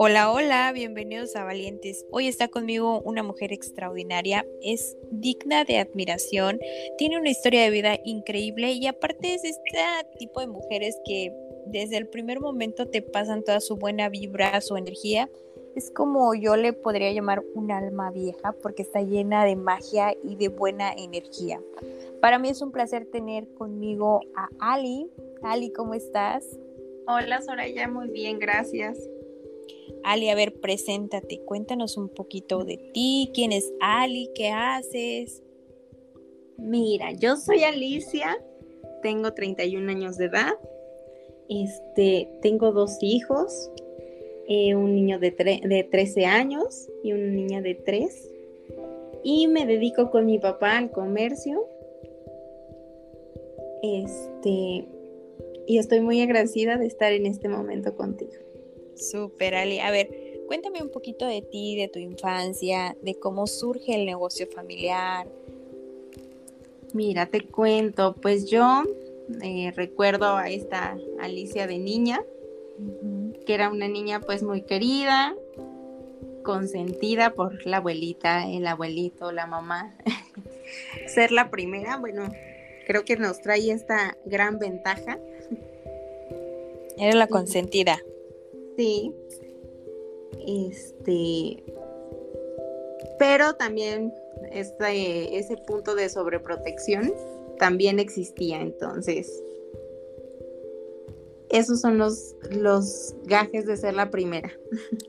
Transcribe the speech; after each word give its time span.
Hola, 0.00 0.30
hola, 0.30 0.70
bienvenidos 0.72 1.34
a 1.34 1.42
Valientes. 1.42 2.06
Hoy 2.12 2.28
está 2.28 2.46
conmigo 2.46 3.00
una 3.00 3.24
mujer 3.24 3.52
extraordinaria, 3.52 4.46
es 4.62 4.96
digna 5.10 5.64
de 5.64 5.78
admiración, 5.78 6.60
tiene 6.98 7.18
una 7.18 7.30
historia 7.30 7.64
de 7.64 7.70
vida 7.70 7.98
increíble 8.04 8.70
y 8.70 8.86
aparte 8.86 9.34
es 9.34 9.42
este 9.42 9.80
tipo 10.16 10.38
de 10.38 10.46
mujeres 10.46 10.96
que 11.04 11.32
desde 11.66 11.96
el 11.96 12.06
primer 12.06 12.38
momento 12.38 12.86
te 12.86 13.02
pasan 13.02 13.42
toda 13.42 13.58
su 13.58 13.74
buena 13.74 14.08
vibra, 14.08 14.60
su 14.60 14.76
energía. 14.76 15.28
Es 15.74 15.90
como 15.90 16.32
yo 16.32 16.54
le 16.54 16.72
podría 16.72 17.10
llamar 17.10 17.42
un 17.56 17.72
alma 17.72 18.12
vieja 18.12 18.54
porque 18.62 18.82
está 18.82 19.02
llena 19.02 19.44
de 19.44 19.56
magia 19.56 20.14
y 20.22 20.36
de 20.36 20.46
buena 20.46 20.92
energía. 20.92 21.60
Para 22.20 22.38
mí 22.38 22.50
es 22.50 22.62
un 22.62 22.70
placer 22.70 23.04
tener 23.06 23.48
conmigo 23.54 24.20
a 24.36 24.48
Ali. 24.60 25.10
Ali, 25.42 25.72
¿cómo 25.72 25.94
estás? 25.94 26.46
Hola 27.08 27.42
Soraya, 27.42 27.88
muy 27.88 28.10
bien, 28.10 28.38
gracias. 28.38 28.96
Ali, 30.04 30.28
a 30.28 30.34
ver, 30.34 30.60
preséntate, 30.60 31.40
cuéntanos 31.40 31.96
un 31.96 32.08
poquito 32.08 32.64
de 32.64 32.78
ti, 32.92 33.30
quién 33.34 33.52
es 33.52 33.72
Ali, 33.80 34.30
qué 34.34 34.48
haces. 34.48 35.42
Mira, 36.56 37.12
yo 37.12 37.36
soy 37.36 37.64
Alicia, 37.64 38.42
tengo 39.02 39.32
31 39.32 39.90
años 39.90 40.16
de 40.16 40.26
edad, 40.26 40.52
este, 41.48 42.28
tengo 42.42 42.72
dos 42.72 42.98
hijos, 43.00 43.70
eh, 44.48 44.74
un 44.74 44.94
niño 44.94 45.18
de, 45.18 45.30
de 45.30 45.88
13 45.90 46.26
años 46.26 46.88
y 47.02 47.12
una 47.12 47.26
niña 47.26 47.60
de 47.60 47.74
3, 47.74 48.30
y 49.22 49.46
me 49.46 49.66
dedico 49.66 50.10
con 50.10 50.26
mi 50.26 50.38
papá 50.38 50.78
al 50.78 50.90
comercio. 50.90 51.66
Este, 53.82 54.88
y 55.66 55.78
estoy 55.78 56.00
muy 56.00 56.20
agradecida 56.20 56.78
de 56.78 56.86
estar 56.86 57.12
en 57.12 57.26
este 57.26 57.48
momento 57.48 57.94
contigo. 57.94 58.47
Súper, 58.98 59.54
Ali. 59.54 59.78
A 59.80 59.90
ver, 59.90 60.08
cuéntame 60.46 60.82
un 60.82 60.90
poquito 60.90 61.26
de 61.26 61.42
ti, 61.42 61.76
de 61.76 61.88
tu 61.88 61.98
infancia, 61.98 62.96
de 63.02 63.14
cómo 63.14 63.46
surge 63.46 63.94
el 63.94 64.06
negocio 64.06 64.46
familiar. 64.46 65.26
Mira, 66.92 67.26
te 67.26 67.42
cuento, 67.42 68.14
pues 68.14 68.50
yo 68.50 68.82
eh, 69.42 69.72
recuerdo 69.76 70.36
a 70.36 70.48
esta 70.48 70.96
Alicia 71.20 71.66
de 71.66 71.78
niña, 71.78 72.22
que 73.46 73.54
era 73.54 73.70
una 73.70 73.88
niña 73.88 74.20
pues 74.20 74.42
muy 74.42 74.62
querida, 74.62 75.34
consentida 76.42 77.34
por 77.34 77.66
la 77.66 77.76
abuelita, 77.76 78.48
el 78.48 78.66
abuelito, 78.66 79.32
la 79.32 79.46
mamá. 79.46 79.94
Ser 81.06 81.30
la 81.30 81.50
primera, 81.50 81.98
bueno, 81.98 82.32
creo 82.86 83.04
que 83.04 83.16
nos 83.16 83.40
trae 83.42 83.70
esta 83.70 84.16
gran 84.24 84.58
ventaja. 84.58 85.18
Era 86.96 87.14
la 87.14 87.26
consentida. 87.26 87.98
Sí. 88.78 89.12
Este. 90.46 91.64
Pero 93.18 93.54
también 93.54 94.14
este, 94.52 95.36
ese 95.36 95.56
punto 95.56 95.96
de 95.96 96.08
sobreprotección 96.08 97.12
también 97.58 97.98
existía. 97.98 98.60
Entonces, 98.60 99.42
esos 101.50 101.80
son 101.80 101.98
los, 101.98 102.36
los 102.50 103.16
gajes 103.24 103.66
de 103.66 103.76
ser 103.76 103.94
la 103.94 104.10
primera. 104.10 104.52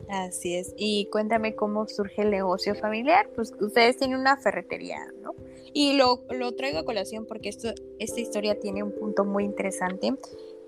Así 0.09 0.56
es. 0.56 0.73
Y 0.75 1.06
cuéntame 1.12 1.56
cómo 1.56 1.88
surge 1.88 2.23
el 2.23 2.31
negocio 2.31 2.73
familiar. 2.73 3.30
Pues 3.36 3.53
ustedes 3.59 3.97
tienen 3.97 4.17
una 4.20 4.38
ferretería, 4.38 5.14
¿no? 5.22 5.36
Y 5.73 5.94
lo, 5.94 6.23
lo 6.31 6.56
traigo 6.56 6.80
a 6.80 6.86
colación 6.86 7.28
porque 7.28 7.50
esto, 7.50 7.70
esta 8.00 8.20
historia 8.20 8.59
tiene 8.59 8.81
un 8.81 8.94
punto 8.94 9.25
muy 9.25 9.44
interesante, 9.44 10.16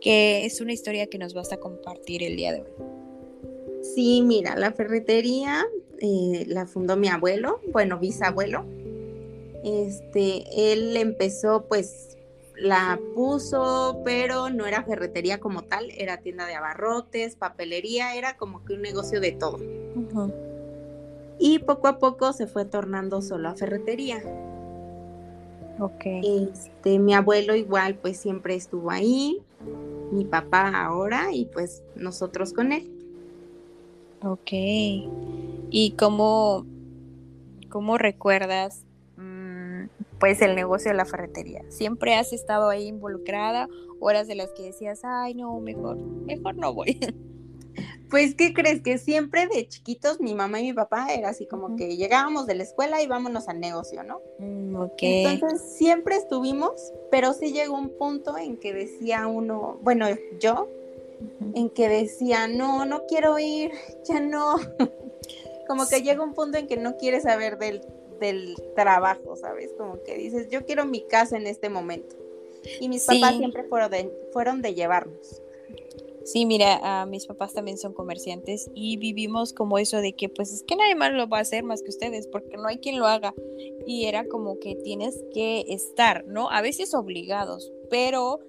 que 0.01 0.45
es 0.45 0.59
una 0.59 0.73
historia 0.73 1.07
que 1.07 1.17
nos 1.17 1.33
vas 1.33 1.53
a 1.53 1.57
compartir 1.57 2.23
el 2.23 2.35
día 2.35 2.51
de 2.53 2.61
hoy. 2.61 2.71
Sí, 3.95 4.21
mira, 4.23 4.55
la 4.55 4.71
ferretería 4.71 5.65
eh, 5.99 6.45
la 6.47 6.65
fundó 6.65 6.97
mi 6.97 7.07
abuelo, 7.07 7.61
bueno, 7.71 7.99
bisabuelo. 7.99 8.65
Este, 9.63 10.73
él 10.73 10.97
empezó, 10.97 11.65
pues, 11.67 12.17
la 12.55 12.99
puso, 13.15 14.01
pero 14.03 14.49
no 14.49 14.65
era 14.65 14.83
ferretería 14.83 15.39
como 15.39 15.63
tal, 15.63 15.89
era 15.91 16.17
tienda 16.17 16.45
de 16.45 16.55
abarrotes, 16.55 17.35
papelería, 17.35 18.15
era 18.15 18.37
como 18.37 18.65
que 18.65 18.73
un 18.73 18.81
negocio 18.81 19.19
de 19.19 19.31
todo. 19.31 19.59
Y 21.39 21.59
poco 21.59 21.87
a 21.87 21.99
poco 21.99 22.33
se 22.33 22.47
fue 22.47 22.65
tornando 22.65 23.21
solo 23.21 23.49
a 23.49 23.55
ferretería. 23.55 24.21
Ok. 25.79 26.05
Este, 26.05 26.99
mi 26.99 27.13
abuelo 27.13 27.55
igual, 27.55 27.95
pues 27.95 28.17
siempre 28.17 28.55
estuvo 28.55 28.91
ahí, 28.91 29.41
mi 30.11 30.25
papá 30.25 30.83
ahora 30.83 31.33
y 31.33 31.45
pues 31.45 31.83
nosotros 31.95 32.53
con 32.53 32.71
él. 32.71 32.91
Ok. 34.23 34.51
¿Y 34.51 35.95
cómo, 35.97 36.65
cómo 37.69 37.97
recuerdas 37.97 38.85
mm, 39.17 39.85
pues 40.19 40.41
el 40.41 40.55
negocio 40.55 40.91
de 40.91 40.97
la 40.97 41.05
ferretería? 41.05 41.63
¿Siempre 41.69 42.15
has 42.15 42.33
estado 42.33 42.69
ahí 42.69 42.87
involucrada? 42.87 43.67
¿Horas 43.99 44.27
de 44.27 44.35
las 44.35 44.51
que 44.51 44.63
decías, 44.63 45.01
ay 45.03 45.33
no, 45.33 45.59
mejor, 45.59 45.97
mejor 45.97 46.55
no 46.55 46.73
voy? 46.73 46.99
Pues, 48.11 48.35
¿qué 48.35 48.53
crees? 48.53 48.81
Que 48.81 48.97
siempre 48.97 49.47
de 49.47 49.67
chiquitos 49.69 50.19
mi 50.19 50.35
mamá 50.35 50.59
y 50.59 50.65
mi 50.65 50.73
papá 50.73 51.13
era 51.13 51.29
así 51.29 51.47
como 51.47 51.77
que 51.77 51.95
llegábamos 51.95 52.45
de 52.45 52.55
la 52.55 52.63
escuela 52.63 53.01
y 53.01 53.07
vámonos 53.07 53.47
al 53.47 53.61
negocio, 53.61 54.03
¿no? 54.03 54.21
Mm, 54.37 54.75
ok. 54.75 54.99
Entonces 55.01 55.61
siempre 55.77 56.17
estuvimos, 56.17 56.93
pero 57.09 57.31
sí 57.31 57.53
llegó 57.53 57.77
un 57.77 57.89
punto 57.97 58.37
en 58.37 58.57
que 58.57 58.73
decía 58.73 59.27
uno, 59.27 59.79
bueno, 59.81 60.07
yo 60.41 60.67
en 61.55 61.69
que 61.69 61.87
decía, 61.87 62.47
no, 62.47 62.85
no 62.85 63.05
quiero 63.07 63.39
ir, 63.39 63.71
ya 64.05 64.19
no. 64.19 64.57
Como 65.67 65.87
que 65.87 66.01
llega 66.01 66.21
un 66.21 66.33
punto 66.33 66.57
en 66.57 66.67
que 66.67 66.75
no 66.75 66.97
quieres 66.97 67.23
saber 67.23 67.57
del, 67.57 67.81
del 68.19 68.55
trabajo, 68.75 69.37
¿sabes? 69.37 69.71
Como 69.77 70.03
que 70.03 70.17
dices, 70.17 70.49
yo 70.49 70.65
quiero 70.65 70.85
mi 70.85 71.07
casa 71.07 71.37
en 71.37 71.47
este 71.47 71.69
momento. 71.69 72.17
Y 72.79 72.89
mis 72.89 73.05
papás 73.05 73.37
siempre 73.37 73.63
fueron 73.63 73.89
de, 73.89 74.11
fueron 74.33 74.61
de 74.61 74.73
llevarnos. 74.73 75.40
Sí, 76.23 76.45
mira, 76.45 77.05
mis 77.07 77.25
papás 77.25 77.53
también 77.53 77.77
son 77.77 77.93
comerciantes 77.93 78.69
y 78.75 78.97
vivimos 78.97 79.53
como 79.53 79.77
eso 79.77 79.97
de 79.97 80.13
que 80.13 80.29
pues 80.29 80.53
es 80.53 80.63
que 80.63 80.75
nadie 80.75 80.95
más 80.95 81.11
lo 81.13 81.27
va 81.27 81.39
a 81.39 81.41
hacer 81.41 81.63
más 81.63 81.81
que 81.81 81.89
ustedes 81.89 82.27
porque 82.27 82.57
no 82.57 82.67
hay 82.67 82.77
quien 82.77 82.99
lo 82.99 83.07
haga 83.07 83.33
y 83.87 84.05
era 84.05 84.27
como 84.27 84.59
que 84.59 84.75
tienes 84.75 85.23
que 85.33 85.65
estar, 85.67 86.25
¿no? 86.27 86.49
A 86.51 86.61
veces 86.61 86.93
obligados, 86.93 87.71
pero 87.89 88.39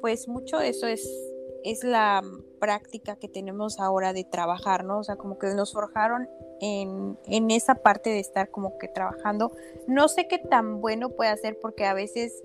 pues 0.00 0.28
mucho 0.28 0.58
de 0.58 0.68
eso 0.68 0.86
es 0.86 1.08
es 1.66 1.82
la 1.82 2.22
práctica 2.60 3.16
que 3.16 3.26
tenemos 3.26 3.80
ahora 3.80 4.12
de 4.12 4.22
trabajar, 4.22 4.84
¿no? 4.84 5.00
O 5.00 5.02
sea, 5.02 5.16
como 5.16 5.36
que 5.36 5.48
nos 5.48 5.72
forjaron 5.72 6.28
en, 6.60 7.18
en, 7.26 7.50
esa 7.50 7.74
parte 7.74 8.10
de 8.10 8.20
estar 8.20 8.50
como 8.52 8.78
que 8.78 8.86
trabajando. 8.86 9.50
No 9.88 10.06
sé 10.06 10.28
qué 10.28 10.38
tan 10.38 10.80
bueno 10.80 11.10
puede 11.10 11.36
ser 11.38 11.58
porque 11.58 11.84
a 11.84 11.92
veces 11.92 12.40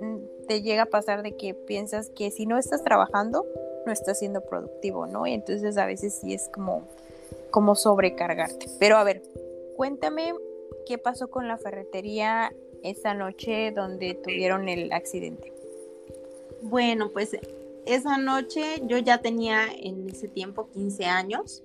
mm, 0.00 0.46
te 0.48 0.62
llega 0.62 0.82
a 0.82 0.86
pasar 0.86 1.22
de 1.22 1.36
que 1.36 1.54
piensas 1.54 2.10
que 2.10 2.32
si 2.32 2.44
no 2.44 2.58
estás 2.58 2.82
trabajando, 2.82 3.46
no 3.86 3.92
estás 3.92 4.18
siendo 4.18 4.40
productivo, 4.42 5.06
¿no? 5.06 5.26
Y 5.26 5.32
entonces 5.32 5.76
a 5.76 5.86
veces 5.86 6.18
sí 6.20 6.34
es 6.34 6.48
como, 6.48 6.82
como 7.50 7.74
sobrecargarte. 7.74 8.66
Pero 8.78 8.96
a 8.96 9.04
ver, 9.04 9.22
cuéntame 9.76 10.34
qué 10.86 10.98
pasó 10.98 11.28
con 11.30 11.48
la 11.48 11.56
ferretería 11.56 12.52
esa 12.82 13.14
noche 13.14 13.72
donde 13.72 14.14
tuvieron 14.14 14.68
el 14.68 14.92
accidente. 14.92 15.52
Bueno, 16.62 17.10
pues 17.10 17.36
esa 17.86 18.18
noche 18.18 18.82
yo 18.86 18.98
ya 18.98 19.18
tenía 19.18 19.66
en 19.78 20.08
ese 20.08 20.28
tiempo 20.28 20.68
15 20.72 21.04
años 21.06 21.62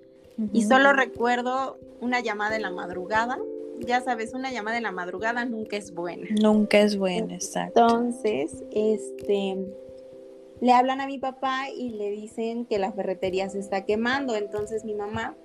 y 0.52 0.64
solo 0.64 0.92
recuerdo 0.92 1.78
una 2.02 2.20
llamada 2.20 2.56
en 2.56 2.64
la 2.64 2.72
madrugada. 2.72 3.40
Ya 3.80 4.02
sabes, 4.02 4.34
una 4.34 4.52
llamada 4.52 4.78
en 4.78 4.84
la 4.84 4.92
madrugada 4.92 5.46
nunca 5.46 5.78
es 5.78 5.94
buena. 5.94 6.28
Nunca 6.42 6.80
es 6.80 6.98
buena, 6.98 7.36
exacto. 7.36 7.82
Entonces, 7.82 8.64
este, 8.72 9.58
le 10.62 10.72
hablan 10.72 11.02
a 11.02 11.08
mi 11.08 11.18
papá 11.18 11.70
y 11.76 11.90
le 11.90 12.10
dicen 12.12 12.66
que 12.66 12.80
la 12.80 12.92
ferretería 12.92 13.50
se 13.50 13.60
está 13.60 13.86
quemando. 13.86 14.36
Entonces 14.36 14.86
mi 14.86 14.94
mamá 14.94 15.36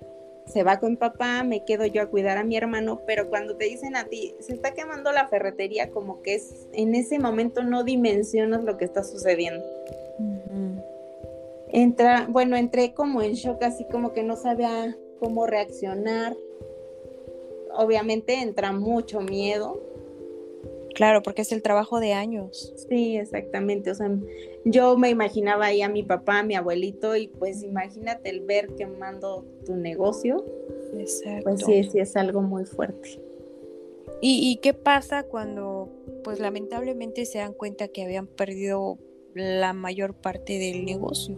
se 0.45 0.63
va 0.63 0.79
con 0.79 0.97
papá, 0.97 1.43
me 1.43 1.63
quedo 1.63 1.85
yo 1.85 2.01
a 2.01 2.07
cuidar 2.07 2.37
a 2.37 2.43
mi 2.43 2.57
hermano, 2.57 3.01
pero 3.05 3.29
cuando 3.29 3.55
te 3.55 3.65
dicen 3.65 3.95
a 3.95 4.05
ti, 4.05 4.33
se 4.39 4.53
está 4.53 4.73
quemando 4.73 5.11
la 5.11 5.27
ferretería, 5.27 5.91
como 5.91 6.21
que 6.21 6.35
es, 6.35 6.67
en 6.73 6.95
ese 6.95 7.19
momento 7.19 7.63
no 7.63 7.83
dimensionas 7.83 8.63
lo 8.63 8.77
que 8.77 8.85
está 8.85 9.03
sucediendo. 9.03 9.63
Entra, 11.73 12.27
bueno, 12.29 12.57
entré 12.57 12.93
como 12.93 13.21
en 13.21 13.33
shock, 13.33 13.63
así 13.63 13.85
como 13.85 14.11
que 14.11 14.23
no 14.23 14.35
sabía 14.35 14.97
cómo 15.19 15.47
reaccionar. 15.47 16.35
Obviamente 17.73 18.41
entra 18.41 18.73
mucho 18.73 19.21
miedo. 19.21 19.81
Claro, 20.93 21.23
porque 21.23 21.43
es 21.43 21.51
el 21.51 21.61
trabajo 21.61 21.99
de 21.99 22.13
años. 22.13 22.73
Sí, 22.89 23.17
exactamente. 23.17 23.91
O 23.91 23.95
sea, 23.95 24.09
yo 24.65 24.97
me 24.97 25.09
imaginaba 25.09 25.67
ahí 25.67 25.81
a 25.81 25.89
mi 25.89 26.03
papá, 26.03 26.39
a 26.39 26.43
mi 26.43 26.55
abuelito, 26.55 27.15
y 27.15 27.27
pues 27.27 27.63
imagínate 27.63 28.29
el 28.29 28.41
ver 28.41 28.67
quemando 28.75 29.45
tu 29.65 29.75
negocio. 29.75 30.45
Exacto. 30.97 31.43
Pues 31.43 31.61
sí, 31.65 31.83
sí 31.85 31.99
es 31.99 32.15
algo 32.15 32.41
muy 32.41 32.65
fuerte. 32.65 33.19
¿Y, 34.19 34.51
¿Y 34.51 34.57
qué 34.57 34.73
pasa 34.73 35.23
cuando, 35.23 35.89
pues 36.23 36.39
lamentablemente 36.39 37.25
se 37.25 37.39
dan 37.39 37.53
cuenta 37.53 37.87
que 37.87 38.03
habían 38.03 38.27
perdido 38.27 38.97
la 39.33 39.73
mayor 39.73 40.13
parte 40.13 40.59
del 40.59 40.85
negocio? 40.85 41.37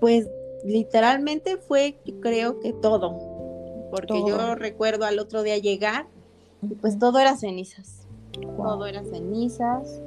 Pues 0.00 0.28
literalmente 0.64 1.56
fue, 1.56 1.96
creo 2.20 2.60
que 2.60 2.72
todo, 2.72 3.88
porque 3.90 4.20
yo 4.26 4.54
recuerdo 4.54 5.04
al 5.04 5.18
otro 5.18 5.42
día 5.42 5.58
llegar 5.58 6.06
y 6.62 6.74
pues 6.76 6.98
todo 6.98 7.18
era 7.18 7.36
cenizas, 7.36 8.06
todo 8.56 8.86
era 8.86 9.04
cenizas, 9.04 10.00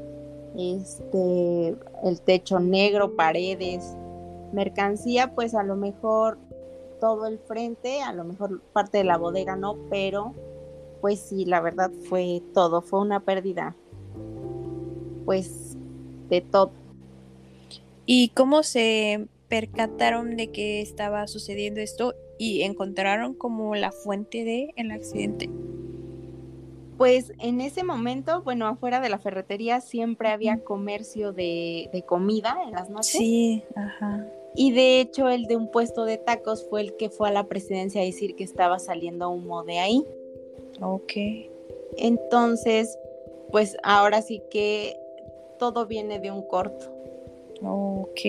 este, 0.58 1.76
el 2.04 2.22
techo 2.22 2.60
negro, 2.60 3.16
paredes, 3.16 3.96
mercancía, 4.54 5.34
pues 5.36 5.54
a 5.54 5.64
lo 5.64 5.76
mejor 5.76 6.38
todo 7.00 7.28
el 7.28 7.40
frente, 7.40 8.02
a 8.02 8.14
lo 8.14 8.24
mejor 8.24 8.62
parte 8.74 9.00
de 9.00 9.04
la 9.04 9.18
bodega 9.18 9.56
no, 9.56 9.78
pero 9.90 10.34
pues 11.02 11.20
sí, 11.20 11.46
la 11.46 11.60
verdad 11.60 11.92
fue 12.10 12.42
todo, 12.54 12.82
fue 12.82 13.02
una 13.02 13.20
pérdida, 13.20 13.76
pues 15.26 15.78
de 16.30 16.42
todo. 16.42 16.72
¿Y 18.06 18.30
cómo 18.30 18.64
se 18.64 19.28
percataron 19.50 20.38
de 20.38 20.52
que 20.52 20.82
estaba 20.82 21.28
sucediendo 21.28 21.82
esto 21.82 22.14
y 22.38 22.62
encontraron 22.62 23.34
como 23.34 23.76
la 23.76 23.92
fuente 23.92 24.44
de 24.44 24.74
el 24.78 24.92
accidente? 24.92 25.50
Pues 26.98 27.34
en 27.40 27.62
ese 27.62 27.84
momento, 27.84 28.42
bueno, 28.44 28.68
afuera 28.68 29.02
de 29.02 29.10
la 29.10 29.20
ferretería 29.20 29.82
siempre 29.82 30.30
había 30.30 30.64
comercio 30.64 31.34
de, 31.34 31.90
de 31.92 32.04
comida 32.04 32.58
en 32.66 32.72
las 32.72 32.90
noches. 32.90 33.12
Sí, 33.12 33.64
ajá. 33.76 34.26
Y 34.56 34.72
de 34.72 35.02
hecho 35.02 35.30
el 35.30 35.48
de 35.48 35.58
un 35.58 35.70
puesto 35.70 36.06
de 36.06 36.18
tacos 36.18 36.66
fue 36.70 36.82
el 36.82 36.96
que 36.96 37.10
fue 37.10 37.28
a 37.28 37.32
la 37.32 37.48
presidencia 37.48 38.02
a 38.02 38.06
decir 38.06 38.36
que 38.36 38.46
estaba 38.46 38.80
saliendo 38.80 39.30
humo 39.30 39.64
de 39.64 39.80
ahí. 39.80 40.06
Ok. 40.82 41.14
Entonces, 41.98 42.98
pues 43.52 43.78
ahora 43.84 44.22
sí 44.22 44.42
que 44.50 44.98
todo 45.60 45.86
viene 45.86 46.20
de 46.20 46.32
un 46.32 46.42
corto. 46.44 46.92
Ok. 47.64 48.22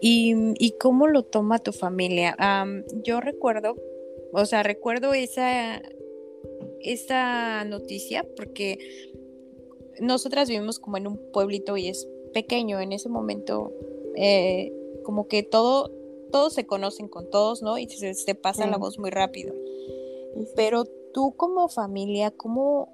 ¿Y, 0.00 0.74
cómo 0.80 1.06
lo 1.06 1.22
toma 1.22 1.58
tu 1.58 1.72
familia? 1.72 2.36
yo 3.04 3.20
recuerdo, 3.20 3.76
o 4.32 4.44
sea, 4.44 4.62
recuerdo 4.62 5.14
esa, 5.14 5.80
esa 6.92 7.64
noticia 7.64 8.26
porque 8.36 8.78
nosotras 10.00 10.48
vivimos 10.48 10.78
como 10.78 10.96
en 10.96 11.06
un 11.06 11.20
pueblito 11.32 11.76
y 11.76 11.88
es 11.88 12.08
pequeño. 12.32 12.80
En 12.80 12.92
ese 12.92 13.08
momento, 13.08 13.72
eh, 14.16 14.72
como 15.04 15.28
que 15.28 15.42
todo, 15.42 15.90
todos 16.30 16.52
se 16.52 16.66
conocen 16.66 17.08
con 17.08 17.30
todos, 17.30 17.62
¿no? 17.62 17.78
Y 17.78 17.88
se, 17.88 18.34
pasa 18.34 18.66
la 18.66 18.76
voz 18.76 18.98
muy 18.98 19.10
rápido. 19.10 19.54
Pero 20.54 20.84
tú 21.14 21.34
como 21.36 21.68
familia, 21.68 22.30
¿cómo, 22.30 22.92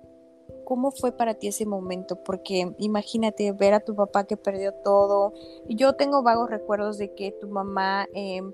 ¿cómo 0.65 0.93
fue 0.93 1.13
para 1.13 1.35
ti 1.35 1.49
ese 1.49 1.67
momento? 1.67 2.23
Porque 2.23 2.73
imagínate 2.79 3.51
ver 3.53 3.75
a 3.75 3.81
tu 3.81 3.97
papá 3.97 4.27
que 4.27 4.37
perdió 4.37 4.73
todo. 4.85 5.33
Yo 5.69 5.95
tengo 5.95 6.23
vagos 6.23 6.51
recuerdos 6.51 6.99
de 6.99 7.13
que 7.15 7.33
tu 7.33 7.49
mamá 7.49 8.07
em, 8.15 8.53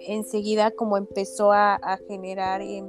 enseguida 0.00 0.70
como 0.70 0.96
empezó 0.96 1.52
a, 1.52 1.78
generar 2.08 2.62
em, 2.62 2.86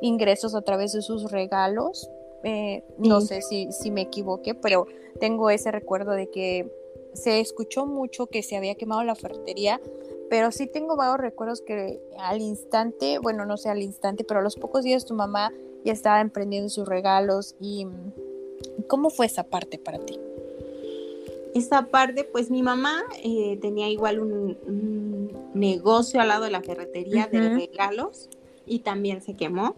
ingresos 0.00 0.54
a 0.54 0.62
través 0.62 0.92
de 0.92 1.02
sus 1.02 1.30
regalos. 1.30 2.10
Eh, 2.44 2.84
no 2.98 3.20
sé 3.20 3.42
si, 3.42 3.72
si 3.72 3.90
me 3.90 4.02
equivoqué, 4.02 4.54
pero 4.54 4.86
tengo 5.18 5.50
ese 5.50 5.70
recuerdo 5.70 6.12
de 6.12 6.30
que 6.30 6.70
se 7.12 7.40
escuchó 7.40 7.86
mucho 7.86 8.26
que 8.26 8.42
se 8.42 8.56
había 8.56 8.74
quemado 8.74 9.02
la 9.02 9.14
ferretería, 9.14 9.80
pero 10.28 10.52
sí 10.52 10.66
tengo 10.66 10.96
vagos 10.96 11.18
recuerdos 11.18 11.60
que 11.62 12.00
al 12.18 12.40
instante, 12.40 13.18
bueno, 13.18 13.46
no 13.46 13.56
sé 13.56 13.68
al 13.68 13.82
instante, 13.82 14.24
pero 14.24 14.40
a 14.40 14.42
los 14.42 14.56
pocos 14.56 14.84
días 14.84 15.04
tu 15.04 15.14
mamá 15.14 15.52
ya 15.84 15.92
estaba 15.92 16.20
emprendiendo 16.20 16.68
sus 16.68 16.88
regalos 16.88 17.54
y 17.60 17.86
¿cómo 18.88 19.10
fue 19.10 19.26
esa 19.26 19.44
parte 19.44 19.78
para 19.78 19.98
ti? 19.98 20.18
Esa 21.54 21.86
parte, 21.86 22.24
pues 22.24 22.50
mi 22.50 22.62
mamá 22.62 23.02
eh, 23.22 23.58
tenía 23.62 23.88
igual 23.88 24.20
un, 24.20 25.32
negocio 25.54 26.20
al 26.20 26.28
lado 26.28 26.44
de 26.44 26.50
la 26.50 26.60
ferretería 26.60 27.28
de 27.28 27.48
regalos 27.48 28.28
y 28.66 28.80
también 28.80 29.22
se 29.22 29.34
quemó. 29.34 29.74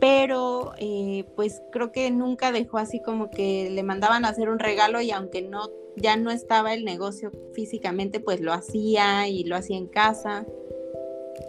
Pero 0.00 0.72
eh, 0.78 1.24
pues 1.36 1.62
creo 1.72 1.92
que 1.92 2.10
nunca 2.10 2.52
dejó 2.52 2.78
así 2.78 3.00
como 3.00 3.30
que 3.30 3.70
le 3.70 3.82
mandaban 3.82 4.24
a 4.24 4.28
hacer 4.28 4.48
un 4.50 4.58
regalo 4.58 5.00
y 5.00 5.10
aunque 5.10 5.42
no 5.42 5.70
ya 5.96 6.16
no 6.16 6.30
estaba 6.30 6.74
el 6.74 6.84
negocio 6.84 7.32
físicamente, 7.54 8.20
pues 8.20 8.40
lo 8.40 8.52
hacía 8.52 9.28
y 9.28 9.44
lo 9.44 9.56
hacía 9.56 9.78
en 9.78 9.86
casa. 9.86 10.46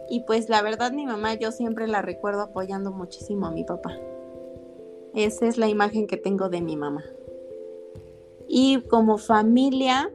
Y 0.09 0.21
pues 0.21 0.49
la 0.49 0.61
verdad 0.61 0.91
mi 0.91 1.05
mamá 1.05 1.33
yo 1.35 1.51
siempre 1.51 1.87
la 1.87 2.01
recuerdo 2.01 2.41
apoyando 2.41 2.91
muchísimo 2.91 3.47
a 3.47 3.51
mi 3.51 3.63
papá. 3.63 3.97
Esa 5.13 5.47
es 5.47 5.57
la 5.57 5.67
imagen 5.67 6.07
que 6.07 6.17
tengo 6.17 6.49
de 6.49 6.61
mi 6.61 6.77
mamá. 6.77 7.03
Y 8.47 8.81
como 8.83 9.17
familia, 9.17 10.11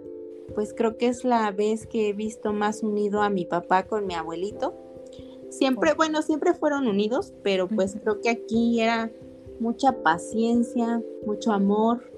pues 0.54 0.72
creo 0.74 0.96
que 0.96 1.08
es 1.08 1.24
la 1.24 1.50
vez 1.50 1.86
que 1.86 2.08
he 2.08 2.12
visto 2.12 2.52
más 2.52 2.82
unido 2.82 3.20
a 3.22 3.30
mi 3.30 3.44
papá 3.44 3.84
con 3.84 4.06
mi 4.06 4.14
abuelito. 4.14 4.74
Siempre, 5.52 5.92
bueno, 5.92 6.22
siempre 6.22 6.54
fueron 6.54 6.86
unidos, 6.86 7.34
pero 7.42 7.68
pues 7.68 7.96
creo 8.02 8.22
que 8.22 8.30
aquí 8.30 8.80
era 8.80 9.10
mucha 9.60 10.02
paciencia, 10.02 11.02
mucho 11.26 11.52
amor, 11.52 12.10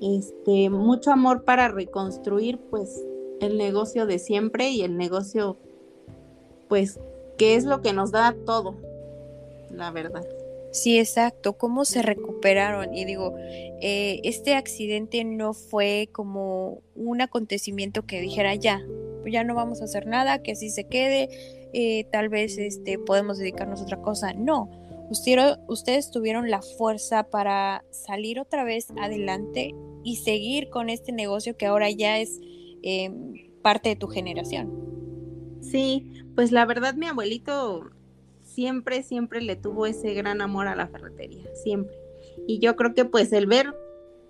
este, 0.00 0.70
mucho 0.70 1.12
amor 1.12 1.44
para 1.44 1.68
reconstruir 1.68 2.58
pues 2.70 3.04
el 3.40 3.58
negocio 3.58 4.06
de 4.06 4.18
siempre 4.18 4.70
y 4.70 4.82
el 4.82 4.96
negocio 4.96 5.58
pues 6.68 6.98
que 7.36 7.54
es 7.54 7.64
lo 7.64 7.82
que 7.82 7.92
nos 7.92 8.12
da 8.12 8.34
todo, 8.46 8.76
la 9.70 9.90
verdad. 9.90 10.26
Sí, 10.72 10.98
exacto. 10.98 11.58
¿Cómo 11.58 11.84
se 11.84 12.00
recuperaron? 12.00 12.94
Y 12.94 13.04
digo, 13.04 13.34
eh, 13.38 14.20
este 14.24 14.54
accidente 14.54 15.22
no 15.22 15.52
fue 15.52 16.08
como 16.12 16.80
un 16.96 17.20
acontecimiento 17.20 18.06
que 18.06 18.22
dijera 18.22 18.54
ya, 18.54 18.80
ya 19.26 19.44
no 19.44 19.54
vamos 19.54 19.82
a 19.82 19.84
hacer 19.84 20.06
nada, 20.06 20.42
que 20.42 20.52
así 20.52 20.70
se 20.70 20.84
quede, 20.84 21.28
eh, 21.72 22.04
tal 22.12 22.28
vez 22.28 22.58
este, 22.58 22.98
podemos 22.98 23.38
dedicarnos 23.38 23.80
a 23.80 23.84
otra 23.84 24.00
cosa. 24.00 24.32
No, 24.34 24.70
ustedes 25.68 26.10
tuvieron 26.10 26.50
la 26.50 26.62
fuerza 26.62 27.24
para 27.24 27.84
salir 27.90 28.40
otra 28.40 28.64
vez 28.64 28.88
adelante 28.98 29.74
y 30.04 30.16
seguir 30.16 30.68
con 30.70 30.90
este 30.90 31.12
negocio 31.12 31.56
que 31.56 31.66
ahora 31.66 31.90
ya 31.90 32.18
es 32.18 32.40
em, 32.82 33.50
parte 33.62 33.90
de 33.90 33.96
tu 33.96 34.08
generación. 34.08 34.70
Sí, 35.60 36.10
pues 36.34 36.50
la 36.50 36.66
verdad 36.66 36.94
mi 36.94 37.06
abuelito 37.06 37.90
siempre, 38.42 39.02
siempre 39.02 39.40
le 39.40 39.56
tuvo 39.56 39.86
ese 39.86 40.14
gran 40.14 40.40
amor 40.40 40.66
a 40.66 40.76
la 40.76 40.88
ferretería, 40.88 41.54
siempre. 41.54 41.96
Y 42.46 42.58
yo 42.58 42.76
creo 42.76 42.94
que 42.94 43.04
pues 43.04 43.32
el 43.32 43.46
ver 43.46 43.74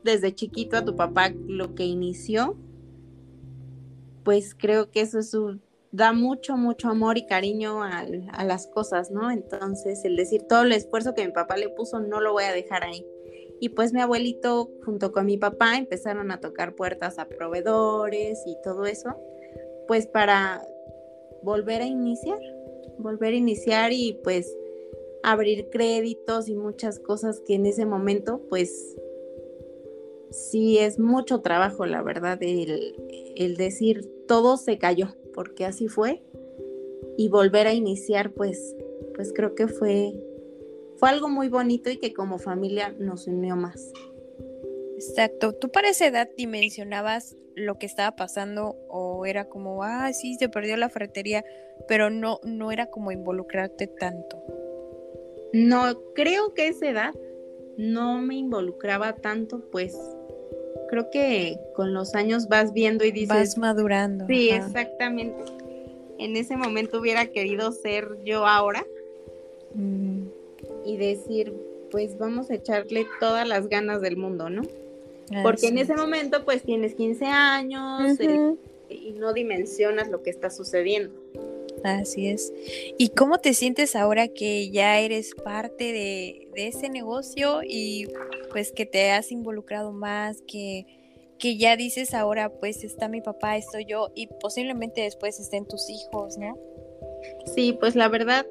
desde 0.05 0.35
chiquito 0.35 0.77
a 0.77 0.85
tu 0.85 0.97
papá 0.97 1.33
lo 1.47 1.75
que 1.75 1.85
inició, 1.85 2.57
pues 4.25 4.55
creo 4.55 4.91
que 4.91 5.01
eso 5.01 5.19
es 5.19 5.35
da 5.93 6.15
mucho, 6.15 6.57
mucho 6.57 6.89
amor 6.89 7.19
y 7.19 7.27
cariño 7.27 7.83
a, 7.83 8.07
las 8.45 8.67
cosas, 8.67 9.11
¿no? 9.11 9.31
Entonces 9.31 10.05
el 10.05 10.17
decir 10.17 10.43
todo 10.49 10.63
el 10.63 10.73
esfuerzo 10.73 11.15
que 11.15 11.27
mi 11.27 11.33
papá 11.33 11.59
le 11.59 11.69
puso 11.69 12.01
no 12.01 12.21
lo 12.21 12.33
voy 12.33 12.45
a 12.45 12.53
dejar 12.53 12.83
ahí. 12.83 13.07
Y 13.61 13.69
pues 13.69 13.93
mi 13.93 14.01
abuelito 14.01 14.71
junto 14.85 15.13
con 15.13 15.27
mi 15.27 15.37
papá 15.37 15.77
empezaron 15.77 16.31
a 16.33 16.41
tocar 16.41 16.75
puertas 16.75 17.19
a 17.19 17.29
proveedores 17.29 18.43
y 18.47 18.57
todo 18.65 18.87
eso, 18.87 19.15
pues 19.87 20.07
para 20.07 20.67
volver 21.43 21.83
a 21.83 21.87
iniciar, 21.87 22.41
volver 22.99 23.35
a 23.35 23.37
iniciar 23.37 23.93
y 23.93 24.19
pues 24.25 24.57
abrir 25.23 25.69
créditos 25.71 26.49
y 26.49 26.55
muchas 26.55 26.99
cosas 26.99 27.41
que 27.41 27.55
en 27.55 27.67
ese 27.67 27.85
momento 27.85 28.41
pues 28.49 28.97
sí 30.31 30.79
es 30.79 30.99
mucho 30.99 31.43
trabajo, 31.43 31.85
la 31.85 32.03
verdad, 32.03 32.39
el 32.41 33.57
decir 33.57 34.11
todo 34.27 34.57
se 34.57 34.79
cayó, 34.79 35.15
porque 35.35 35.65
así 35.65 35.89
fue, 35.89 36.23
y 37.17 37.29
volver 37.29 37.67
a 37.67 37.75
iniciar 37.75 38.33
pues, 38.33 38.75
pues 39.15 39.33
creo 39.33 39.55
que 39.55 39.69
fue, 39.69 40.13
fue 40.97 41.09
algo 41.09 41.29
muy 41.29 41.49
bonito 41.49 41.91
y 41.91 41.99
que 41.99 42.13
como 42.13 42.39
familia 42.39 42.95
nos 42.99 43.27
unió 43.27 43.57
más. 43.57 43.93
Exacto. 44.95 45.53
¿Tú 45.53 45.71
para 45.71 45.89
esa 45.89 46.07
edad 46.07 46.29
dimensionabas 46.37 47.37
lo 47.55 47.79
que 47.79 47.87
estaba 47.87 48.17
pasando 48.17 48.77
o 48.89 49.27
era 49.27 49.49
como, 49.49 49.83
ah, 49.83 50.13
sí, 50.13 50.37
se 50.39 50.49
perdió 50.49 50.77
la 50.77 50.89
ferretería, 50.89 51.45
pero 51.89 52.09
no, 52.09 52.41
no 52.45 52.73
era 52.73 52.87
como 52.87 53.11
involucrarte 53.11 53.89
tanto? 53.89 54.43
No, 55.53 56.01
creo 56.15 56.55
que 56.55 56.69
esa 56.69 56.89
edad 56.89 57.15
no 57.77 58.19
me 58.21 58.37
involucraba 58.37 59.15
tanto, 59.17 59.69
pues 59.71 59.99
creo 60.93 61.09
que 61.11 61.59
con 61.75 61.95
los 61.95 62.15
años 62.15 62.49
vas 62.49 62.75
viendo 62.75 63.03
y 63.07 63.13
dices... 63.13 63.29
Vas 63.29 63.57
madurando. 63.57 64.27
Sí, 64.27 64.51
exactamente. 64.51 65.43
En 66.19 66.37
ese 66.37 66.55
momento 66.55 67.01
hubiera 67.01 67.29
querido 67.29 67.73
ser 67.73 68.19
yo 68.27 68.47
ahora 68.47 68.85
mm. 69.75 70.25
y 70.85 70.97
decir, 70.99 71.55
pues 71.91 72.19
vamos 72.19 72.51
a 72.51 72.57
echarle 72.57 73.07
todas 73.21 73.49
las 73.49 73.71
ganas 73.71 74.03
del 74.03 74.19
mundo, 74.19 74.51
¿no? 74.51 74.61
Porque 75.43 75.69
en 75.69 75.79
ese 75.79 75.95
momento 75.95 76.45
pues 76.45 76.63
tienes 76.63 76.95
15 76.95 77.25
años 77.25 78.21
eh, 78.21 78.55
y 78.91 79.13
no 79.13 79.33
dimensionas 79.33 80.11
lo 80.11 80.23
que 80.23 80.29
está 80.29 80.51
sucediendo. 80.51 81.22
Así 81.85 82.29
es. 82.29 82.53
¿Y 82.99 83.11
cómo 83.11 83.39
te 83.39 83.55
sientes 83.55 83.97
ahora 83.97 84.29
que 84.29 84.71
ya 84.71 85.01
eres 85.01 85.35
parte 85.35 85.93
de, 85.93 86.49
ese 86.55 86.91
negocio 86.91 87.63
y 87.65 88.09
pues 88.51 88.73
que 88.73 88.87
te 88.87 89.11
has 89.11 89.33
involucrado 89.33 89.93
más, 89.93 90.43
que, 90.43 90.87
que 91.39 91.57
ya 91.57 91.77
dices 91.77 92.15
ahora, 92.15 92.51
pues 92.51 92.85
está 92.85 93.09
mi 93.09 93.21
papá, 93.21 93.57
estoy 93.57 93.87
yo, 93.87 94.11
y 94.15 94.27
posiblemente 94.27 95.01
después 95.01 95.41
estén 95.41 95.67
tus 95.67 95.89
hijos, 95.89 96.37
¿no? 96.37 96.59
Sí, 97.55 97.73
pues 97.73 97.97
la 97.97 98.09
verdad, 98.09 98.47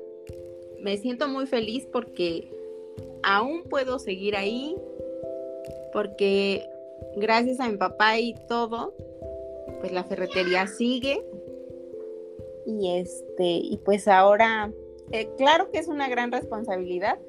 me 0.82 0.98
siento 0.98 1.28
muy 1.28 1.46
feliz 1.46 1.88
porque 1.92 2.52
aún 3.24 3.64
puedo 3.64 4.00
seguir 4.00 4.36
ahí, 4.36 4.76
porque 5.94 6.68
gracias 7.16 7.60
a 7.60 7.70
mi 7.70 7.78
papá 7.78 8.20
y 8.20 8.34
todo, 8.48 8.94
pues 9.80 9.92
la 9.92 10.04
ferretería 10.04 10.68
sigue. 10.68 11.22
Y 12.66 12.98
este, 12.98 13.44
y 13.44 13.80
pues 13.84 14.08
ahora, 14.08 14.72
eh, 15.12 15.30
claro 15.38 15.72
que 15.72 15.80
es 15.80 15.88
una 15.88 16.10
gran 16.10 16.32
responsabilidad, 16.32 17.20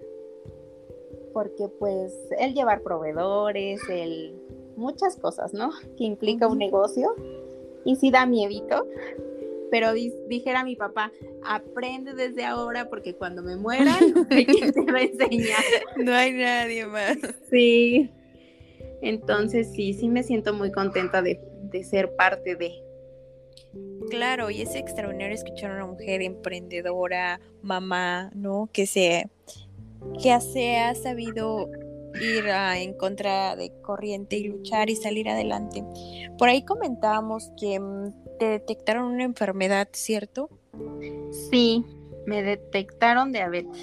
porque 1.33 1.69
pues 1.69 2.13
el 2.39 2.55
llevar 2.55 2.83
proveedores, 2.83 3.81
el 3.89 4.35
muchas 4.77 5.17
cosas, 5.17 5.53
¿no? 5.53 5.71
Que 5.97 6.05
implica 6.05 6.47
un 6.47 6.59
negocio. 6.59 7.15
Y 7.85 7.97
sí 7.97 8.13
da 8.13 8.27
miedito, 8.27 8.87
pero 9.73 9.93
dijera 9.93 10.63
mi 10.63 10.77
papá, 10.77 11.11
aprende 11.45 12.13
desde 12.13 12.45
ahora 12.45 12.89
porque 12.89 13.15
cuando 13.15 13.43
me 13.43 13.57
muera, 13.57 13.97
¿quién 14.29 14.73
te 14.73 14.93
va 14.93 14.99
a 14.99 15.03
enseñar? 15.03 15.65
No 15.97 16.13
hay 16.13 16.33
nadie 16.33 16.87
más. 16.87 17.17
Sí. 17.51 18.09
Entonces 19.01 19.73
sí, 19.73 19.95
sí 19.95 20.09
me 20.09 20.23
siento 20.23 20.55
muy 20.55 20.71
contenta 20.71 21.23
de, 21.23 21.41
de 21.63 21.83
ser 21.83 22.15
parte 22.15 22.55
de. 22.55 22.82
Claro, 24.13 24.51
y 24.51 24.61
es 24.61 24.75
extraordinario 24.75 25.35
escuchar 25.35 25.71
a 25.71 25.75
una 25.77 25.87
mujer 25.87 26.21
emprendedora, 26.21 27.41
mamá, 27.63 28.31
¿no? 28.35 28.69
Que 28.71 28.87
se, 28.87 29.31
que 30.23 30.39
se 30.39 30.77
ha 30.77 30.95
sabido 30.95 31.71
ir 32.21 32.45
en 32.47 32.93
contra 32.93 33.57
de 33.57 33.73
corriente 33.81 34.37
y 34.37 34.49
luchar 34.49 34.91
y 34.91 34.97
salir 34.97 35.31
adelante. 35.31 35.83
Por 36.37 36.51
ahí 36.51 36.63
comentábamos 36.63 37.53
que 37.59 37.81
mm, 37.81 38.13
te 38.39 38.45
detectaron 38.51 39.07
una 39.07 39.25
enfermedad, 39.25 39.89
¿cierto? 39.93 40.51
Sí, 41.51 41.83
me 42.27 42.43
detectaron 42.43 43.33
diabetes. 43.33 43.83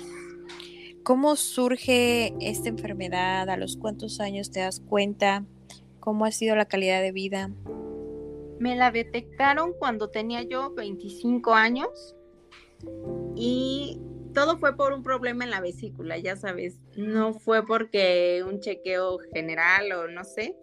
¿Cómo 1.02 1.38
surge 1.38 2.36
esta 2.40 2.70
enfermedad? 2.70 3.50
¿A 3.50 3.58
los 3.58 3.78
cuántos 3.78 4.20
años 4.20 4.52
te 4.52 4.60
das 4.60 4.80
cuenta? 4.80 5.44
¿Cómo 6.00 6.26
ha 6.26 6.32
sido 6.32 6.56
la 6.56 6.66
calidad 6.66 7.02
de 7.02 7.14
vida? 7.14 7.50
Me 8.60 8.76
la 8.76 8.92
detectaron 8.92 9.74
cuando 9.74 10.10
tenía 10.10 10.44
yo 10.44 10.74
25 10.74 11.54
años 11.54 12.16
y 13.36 14.00
todo 14.34 14.58
fue 14.58 14.76
por 14.76 14.94
un 14.94 15.04
problema 15.04 15.44
en 15.44 15.50
la 15.50 15.62
vesícula, 15.62 16.18
ya 16.18 16.36
sabes, 16.36 16.78
no 16.96 17.34
fue 17.34 17.66
porque 17.66 18.44
un 18.48 18.60
chequeo 18.60 19.18
general 19.34 19.92
o 19.92 20.08
no 20.08 20.24
sé, 20.24 20.56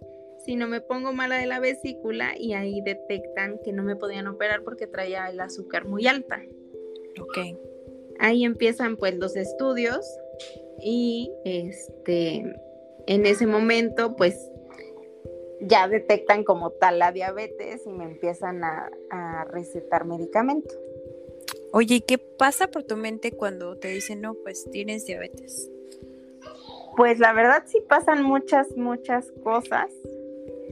sino 0.45 0.69
me 0.69 0.81
pongo 0.81 1.13
mala 1.13 1.39
de 1.39 1.47
la 1.47 1.59
vesícula 1.59 2.35
y 2.39 2.55
ahí 2.55 2.81
detectan 2.83 3.59
que 3.65 3.73
no 3.73 3.83
me 3.83 3.97
podían 3.97 4.29
operar 4.29 4.63
porque 4.63 4.87
traía 4.87 5.27
el 5.27 5.41
azúcar 5.41 5.87
muy 5.87 6.07
alta. 6.07 6.41
Ok. 7.21 7.39
Ahí 8.19 8.45
empiezan 8.45 8.97
pues 8.97 9.17
los 9.17 9.37
estudios 9.37 10.07
y 10.81 11.33
este 11.45 12.45
en 13.07 13.27
ese 13.27 13.47
momento 13.47 14.17
pues 14.17 14.51
ya 15.61 15.89
detectan 15.89 16.45
como 16.45 16.71
tal 16.71 16.99
la 16.99 17.13
diabetes 17.13 17.87
y 17.87 17.93
me 17.93 18.05
empiezan 18.05 18.63
a, 18.65 18.91
a 19.11 19.45
recetar 19.45 20.05
medicamento. 20.05 20.75
Oye, 21.73 22.03
¿qué 22.07 22.19
pasa 22.19 22.69
por 22.69 22.85
tu 22.85 22.97
mente 22.97 23.33
cuando 23.33 23.77
te 23.77 23.89
dicen, 23.89 24.21
no, 24.21 24.35
pues 24.35 24.69
tienes 24.71 25.07
diabetes? 25.07 25.71
Pues 26.97 27.19
la 27.19 27.35
verdad 27.35 27.65
sí 27.67 27.83
pasan 27.87 28.23
muchas, 28.23 28.75
muchas 28.77 29.31
cosas, 29.45 29.91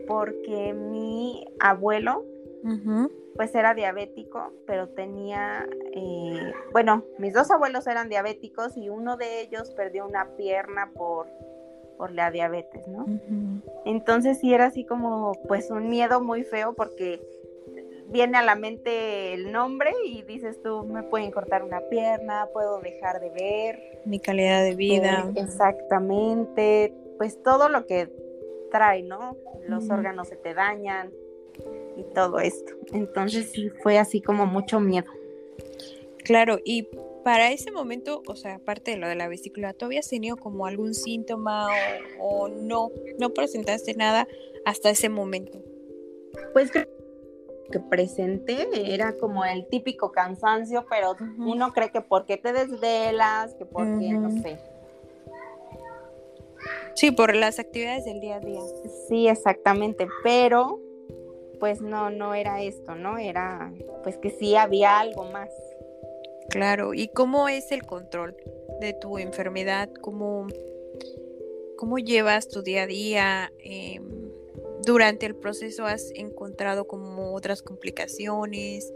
porque 0.07 0.73
mi 0.73 1.47
abuelo, 1.61 2.25
pues 3.37 3.55
era 3.55 3.75
diabético, 3.75 4.53
pero 4.67 4.89
tenía, 4.89 5.69
eh, 5.93 6.53
bueno, 6.73 7.05
mis 7.19 7.35
dos 7.35 7.51
abuelos 7.51 7.87
eran 7.87 8.09
diabéticos 8.09 8.75
y 8.79 8.89
uno 8.89 9.19
de 9.19 9.43
ellos 9.43 9.71
perdió 9.73 10.07
una 10.07 10.35
pierna 10.37 10.91
por, 10.95 11.27
por 11.97 12.13
la 12.13 12.31
diabetes, 12.31 12.87
¿no? 12.89 13.07
Entonces 13.85 14.39
sí 14.39 14.53
era 14.53 14.67
así 14.67 14.85
como, 14.85 15.33
pues 15.49 15.71
un 15.71 15.89
miedo 15.89 16.21
muy 16.21 16.45
feo 16.45 16.75
porque 16.75 17.21
viene 18.09 18.39
a 18.39 18.43
la 18.43 18.55
mente 18.55 19.35
el 19.35 19.53
nombre 19.53 19.93
y 20.05 20.23
dices 20.23 20.61
tú, 20.63 20.85
me 20.85 21.03
pueden 21.03 21.31
cortar 21.31 21.63
una 21.63 21.81
pierna, 21.89 22.49
puedo 22.53 22.81
dejar 22.81 23.21
de 23.21 23.31
ver. 23.31 24.01
Mi 24.05 24.21
calidad 24.21 24.63
de 24.63 24.75
vida. 24.75 25.31
Eh, 25.35 25.41
exactamente, 25.41 26.95
pues 27.19 27.43
todo 27.43 27.69
lo 27.69 27.87
que 27.87 28.11
trae, 28.71 29.03
¿no? 29.03 29.37
Los 29.69 29.89
órganos 29.89 30.29
se 30.29 30.37
te 30.37 30.55
dañan 30.55 31.13
y 31.97 32.03
todo 32.15 32.41
esto. 32.41 32.73
Entonces 32.93 33.51
sí 33.51 33.71
fue 33.71 33.99
así 33.99 34.21
como 34.21 34.47
mucho 34.47 34.81
miedo. 34.81 35.11
Claro, 36.25 36.59
y 36.65 36.89
para 37.25 37.51
ese 37.51 37.73
momento, 37.73 38.23
o 38.27 38.37
sea, 38.37 38.57
aparte 38.57 38.93
de 38.93 38.97
lo 38.99 39.09
de 39.09 39.15
la 39.15 39.29
vesícula, 39.29 39.73
¿tú 39.73 39.87
habías 39.87 40.09
tenido 40.09 40.37
como 40.37 40.67
algún 40.67 40.95
síntoma 40.95 41.69
o, 42.21 42.49
no? 42.49 42.91
¿No 43.19 43.31
presentaste 43.31 43.95
nada 43.95 44.29
hasta 44.65 44.91
ese 44.91 45.09
momento? 45.09 45.59
Pues 46.53 46.71
creo 46.71 46.87
que 47.73 47.81
presenté 47.81 48.95
era 48.95 49.17
como 49.17 49.45
el 49.45 49.67
típico 49.69 50.13
cansancio, 50.13 50.85
pero 50.89 51.17
uno 51.39 51.73
cree 51.73 51.91
que 51.91 52.03
porque 52.03 52.37
te 52.37 52.53
desvelas, 52.53 53.55
que 53.55 53.65
porque, 53.65 54.13
no 54.13 54.31
sé. 54.43 54.59
Sí, 56.95 57.11
por 57.11 57.35
las 57.35 57.59
actividades 57.59 58.05
del 58.05 58.21
día 58.21 58.37
a 58.37 58.41
día. 58.41 58.61
Sí, 59.09 59.29
exactamente, 59.29 60.07
pero 60.23 60.79
pues 61.59 61.81
no, 61.81 62.11
no 62.11 62.35
era 62.35 62.63
esto, 62.63 62.95
¿no? 62.95 63.17
Era 63.17 63.73
pues 64.03 64.19
que 64.19 64.31
sí 64.31 64.55
había 64.55 65.01
algo 65.01 65.25
más. 65.25 65.49
Claro, 66.51 66.95
¿y 66.95 67.09
cómo 67.09 67.49
es 67.49 67.73
el 67.73 67.83
control 67.83 68.37
de 68.81 68.93
tu 68.93 69.19
enfermedad? 69.19 69.91
¿Cómo, 70.01 70.47
cómo 71.77 71.99
llevas 71.99 72.49
tu 72.49 72.63
día 72.63 72.83
a 72.83 72.87
día? 72.87 73.53
Eh, 73.59 74.01
durante 74.85 75.27
el 75.27 75.35
proceso 75.35 75.87
has 75.87 76.11
encontrado 76.15 76.87
como 76.87 77.35
otras 77.35 77.63
complicaciones? 77.63 78.93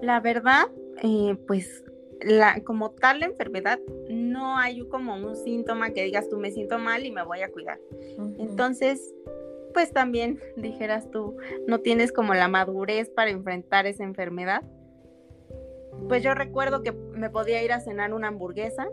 La 0.00 0.20
verdad, 0.20 0.66
eh, 1.02 1.36
pues 1.46 1.84
la, 2.20 2.62
como 2.64 2.90
tal 2.90 3.20
la 3.20 3.26
enfermedad, 3.26 3.78
no 4.08 4.58
hay 4.58 4.86
como 4.88 5.14
un 5.14 5.36
síntoma 5.36 5.90
que 5.90 6.04
digas 6.04 6.28
tú 6.28 6.38
me 6.38 6.50
siento 6.50 6.78
mal 6.78 7.04
y 7.04 7.10
me 7.10 7.22
voy 7.24 7.42
a 7.42 7.50
cuidar. 7.50 7.80
Entonces, 8.38 9.14
pues 9.74 9.92
también 9.92 10.40
dijeras 10.56 11.10
tú, 11.10 11.36
no 11.66 11.80
tienes 11.80 12.12
como 12.12 12.34
la 12.34 12.48
madurez 12.48 13.10
para 13.10 13.30
enfrentar 13.30 13.86
esa 13.86 14.04
enfermedad. 14.04 14.62
Pues 16.08 16.22
yo 16.22 16.34
recuerdo 16.34 16.82
que 16.82 16.92
me 16.92 17.30
podía 17.30 17.62
ir 17.62 17.72
a 17.72 17.80
cenar 17.80 18.14
una 18.14 18.28
hamburguesa, 18.28 18.88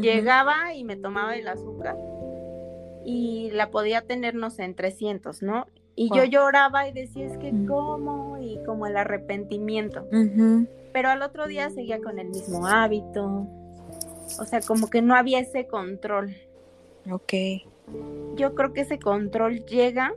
llegaba 0.00 0.74
y 0.74 0.84
me 0.84 0.96
tomaba 0.96 1.36
el 1.36 1.46
azúcar 1.48 1.96
y 3.04 3.50
la 3.50 3.70
podía 3.70 4.02
tener, 4.02 4.34
no 4.34 4.50
sé, 4.50 4.64
en 4.64 4.74
300, 4.74 5.42
¿no? 5.42 5.66
Y 5.94 6.08
yo 6.14 6.24
lloraba 6.24 6.88
y 6.88 6.92
decía, 6.92 7.26
es 7.26 7.36
que 7.38 7.52
cómo, 7.66 8.38
y 8.40 8.58
como 8.64 8.86
el 8.86 8.96
arrepentimiento. 8.96 10.06
Pero 10.92 11.10
al 11.10 11.22
otro 11.22 11.46
día 11.46 11.70
seguía 11.70 12.00
con 12.00 12.18
el 12.18 12.28
mismo 12.28 12.66
hábito. 12.66 13.46
O 14.38 14.44
sea, 14.44 14.60
como 14.60 14.88
que 14.88 15.02
no 15.02 15.14
había 15.14 15.40
ese 15.40 15.66
control. 15.66 16.34
Ok. 17.10 17.32
Yo 18.36 18.54
creo 18.54 18.72
que 18.72 18.82
ese 18.82 18.98
control 18.98 19.66
llega 19.66 20.14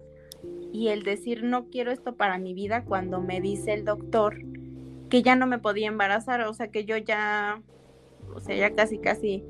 y 0.72 0.90
el 0.90 1.04
decir 1.04 1.44
no 1.44 1.66
quiero 1.70 1.92
esto 1.92 2.16
para 2.16 2.38
mi 2.38 2.54
vida 2.54 2.86
cuando 2.86 3.20
me 3.20 3.42
dice 3.42 3.74
el 3.74 3.84
doctor 3.84 4.38
que 5.10 5.22
ya 5.22 5.36
no 5.36 5.48
me 5.48 5.60
podía 5.60 5.88
embarazar, 5.88 6.42
o 6.42 6.54
sea, 6.54 6.70
que 6.70 6.86
yo 6.86 6.98
ya, 6.98 7.62
o 8.34 8.40
sea, 8.40 8.56
ya 8.56 8.74
casi, 8.74 8.98
casi 8.98 9.44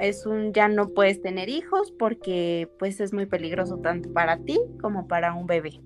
es 0.00 0.26
un 0.26 0.52
ya 0.52 0.68
no 0.68 0.88
puedes 0.90 1.22
tener 1.22 1.48
hijos 1.48 1.92
porque 1.92 2.68
pues 2.78 3.00
es 3.00 3.12
muy 3.12 3.26
peligroso 3.26 3.78
tanto 3.78 4.12
para 4.12 4.38
ti 4.38 4.60
como 4.80 5.06
para 5.06 5.34
un 5.34 5.46
bebé. 5.46 5.80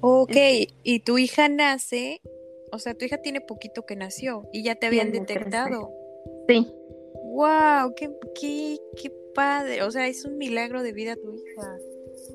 Ok, 0.00 0.36
y 0.82 1.00
tu 1.00 1.16
hija 1.16 1.48
nace, 1.48 2.20
o 2.70 2.78
sea, 2.78 2.94
tu 2.94 3.06
hija 3.06 3.18
tiene 3.18 3.40
poquito 3.40 3.86
que 3.86 3.96
nació 3.96 4.46
y 4.52 4.62
ya 4.62 4.74
te 4.74 4.86
habían 4.86 5.12
detectado. 5.12 5.90
Sí. 6.46 6.70
Wow, 7.32 7.94
qué, 7.96 8.10
qué, 8.38 8.76
qué 9.00 9.10
padre, 9.34 9.82
o 9.82 9.90
sea, 9.90 10.06
es 10.06 10.24
un 10.24 10.36
milagro 10.36 10.82
de 10.82 10.92
vida 10.92 11.16
tu 11.16 11.32
hija. 11.34 11.78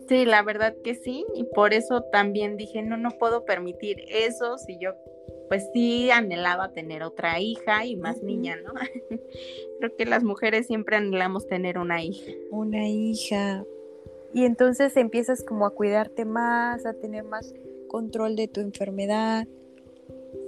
Sí, 0.07 0.25
la 0.25 0.41
verdad 0.41 0.75
que 0.83 0.95
sí, 0.95 1.25
y 1.35 1.43
por 1.43 1.73
eso 1.73 2.03
también 2.11 2.57
dije, 2.57 2.81
no, 2.81 2.97
no 2.97 3.11
puedo 3.11 3.45
permitir 3.45 4.03
eso 4.09 4.57
si 4.57 4.77
yo 4.79 4.95
pues 5.49 5.67
sí 5.73 6.11
anhelaba 6.11 6.71
tener 6.71 7.03
otra 7.03 7.39
hija 7.41 7.85
y 7.85 7.97
más 7.97 8.21
niña, 8.23 8.55
¿no? 8.63 8.73
Creo 9.79 9.95
que 9.97 10.05
las 10.05 10.23
mujeres 10.23 10.67
siempre 10.67 10.95
anhelamos 10.95 11.47
tener 11.47 11.77
una 11.77 12.03
hija. 12.03 12.31
Una 12.51 12.87
hija. 12.87 13.65
Y 14.33 14.45
entonces 14.45 14.95
empiezas 14.95 15.43
como 15.43 15.65
a 15.65 15.71
cuidarte 15.71 16.23
más, 16.23 16.85
a 16.85 16.93
tener 16.93 17.23
más 17.23 17.53
control 17.87 18.35
de 18.35 18.47
tu 18.47 18.61
enfermedad. 18.61 19.47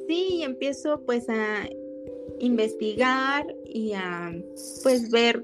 Sí, 0.08 0.44
empiezo 0.44 1.02
pues 1.02 1.28
a 1.30 1.68
investigar 2.40 3.46
y 3.66 3.94
a 3.94 4.32
pues 4.84 5.10
ver 5.10 5.44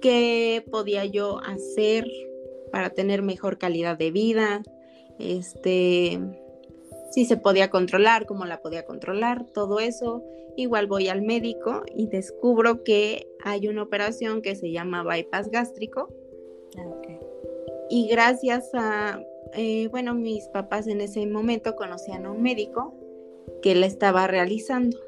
qué 0.00 0.64
podía 0.70 1.04
yo 1.04 1.38
hacer 1.38 2.06
para 2.72 2.90
tener 2.90 3.22
mejor 3.22 3.58
calidad 3.58 3.96
de 3.96 4.10
vida, 4.10 4.62
este, 5.18 6.20
si 7.10 7.24
se 7.24 7.36
podía 7.36 7.70
controlar, 7.70 8.26
cómo 8.26 8.44
la 8.44 8.60
podía 8.60 8.84
controlar, 8.84 9.46
todo 9.52 9.80
eso. 9.80 10.24
Igual 10.56 10.86
voy 10.86 11.08
al 11.08 11.22
médico 11.22 11.82
y 11.94 12.06
descubro 12.06 12.82
que 12.82 13.28
hay 13.44 13.68
una 13.68 13.82
operación 13.82 14.42
que 14.42 14.56
se 14.56 14.72
llama 14.72 15.02
bypass 15.02 15.50
gástrico. 15.50 16.08
Ah, 16.78 16.96
y 17.88 18.08
gracias 18.08 18.70
a, 18.74 19.22
eh, 19.54 19.88
bueno, 19.88 20.14
mis 20.14 20.48
papás 20.48 20.86
en 20.86 21.00
ese 21.00 21.24
momento 21.26 21.76
conocían 21.76 22.26
a 22.26 22.32
un 22.32 22.42
médico 22.42 22.94
que 23.62 23.74
la 23.74 23.86
estaba 23.86 24.26
realizando. 24.26 24.98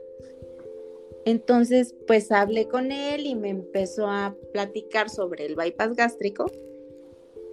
Entonces, 1.24 1.94
pues 2.06 2.30
hablé 2.30 2.68
con 2.68 2.92
él 2.92 3.26
y 3.26 3.34
me 3.34 3.50
empezó 3.50 4.06
a 4.06 4.34
platicar 4.52 5.10
sobre 5.10 5.44
el 5.44 5.56
bypass 5.56 5.94
gástrico 5.94 6.46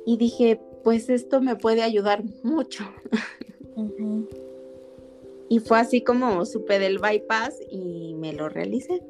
y 0.05 0.17
dije, 0.17 0.61
pues 0.83 1.09
esto 1.09 1.41
me 1.41 1.55
puede 1.55 1.81
ayudar 1.81 2.23
mucho. 2.43 2.83
Y 5.50 5.60
fue 5.60 5.79
así 5.79 6.01
como 6.01 6.46
supe 6.46 6.79
del 6.79 7.00
bypass 7.00 7.62
y 7.70 8.13
me 8.15 8.34
lo 8.34 8.50
realicé. 8.50 9.01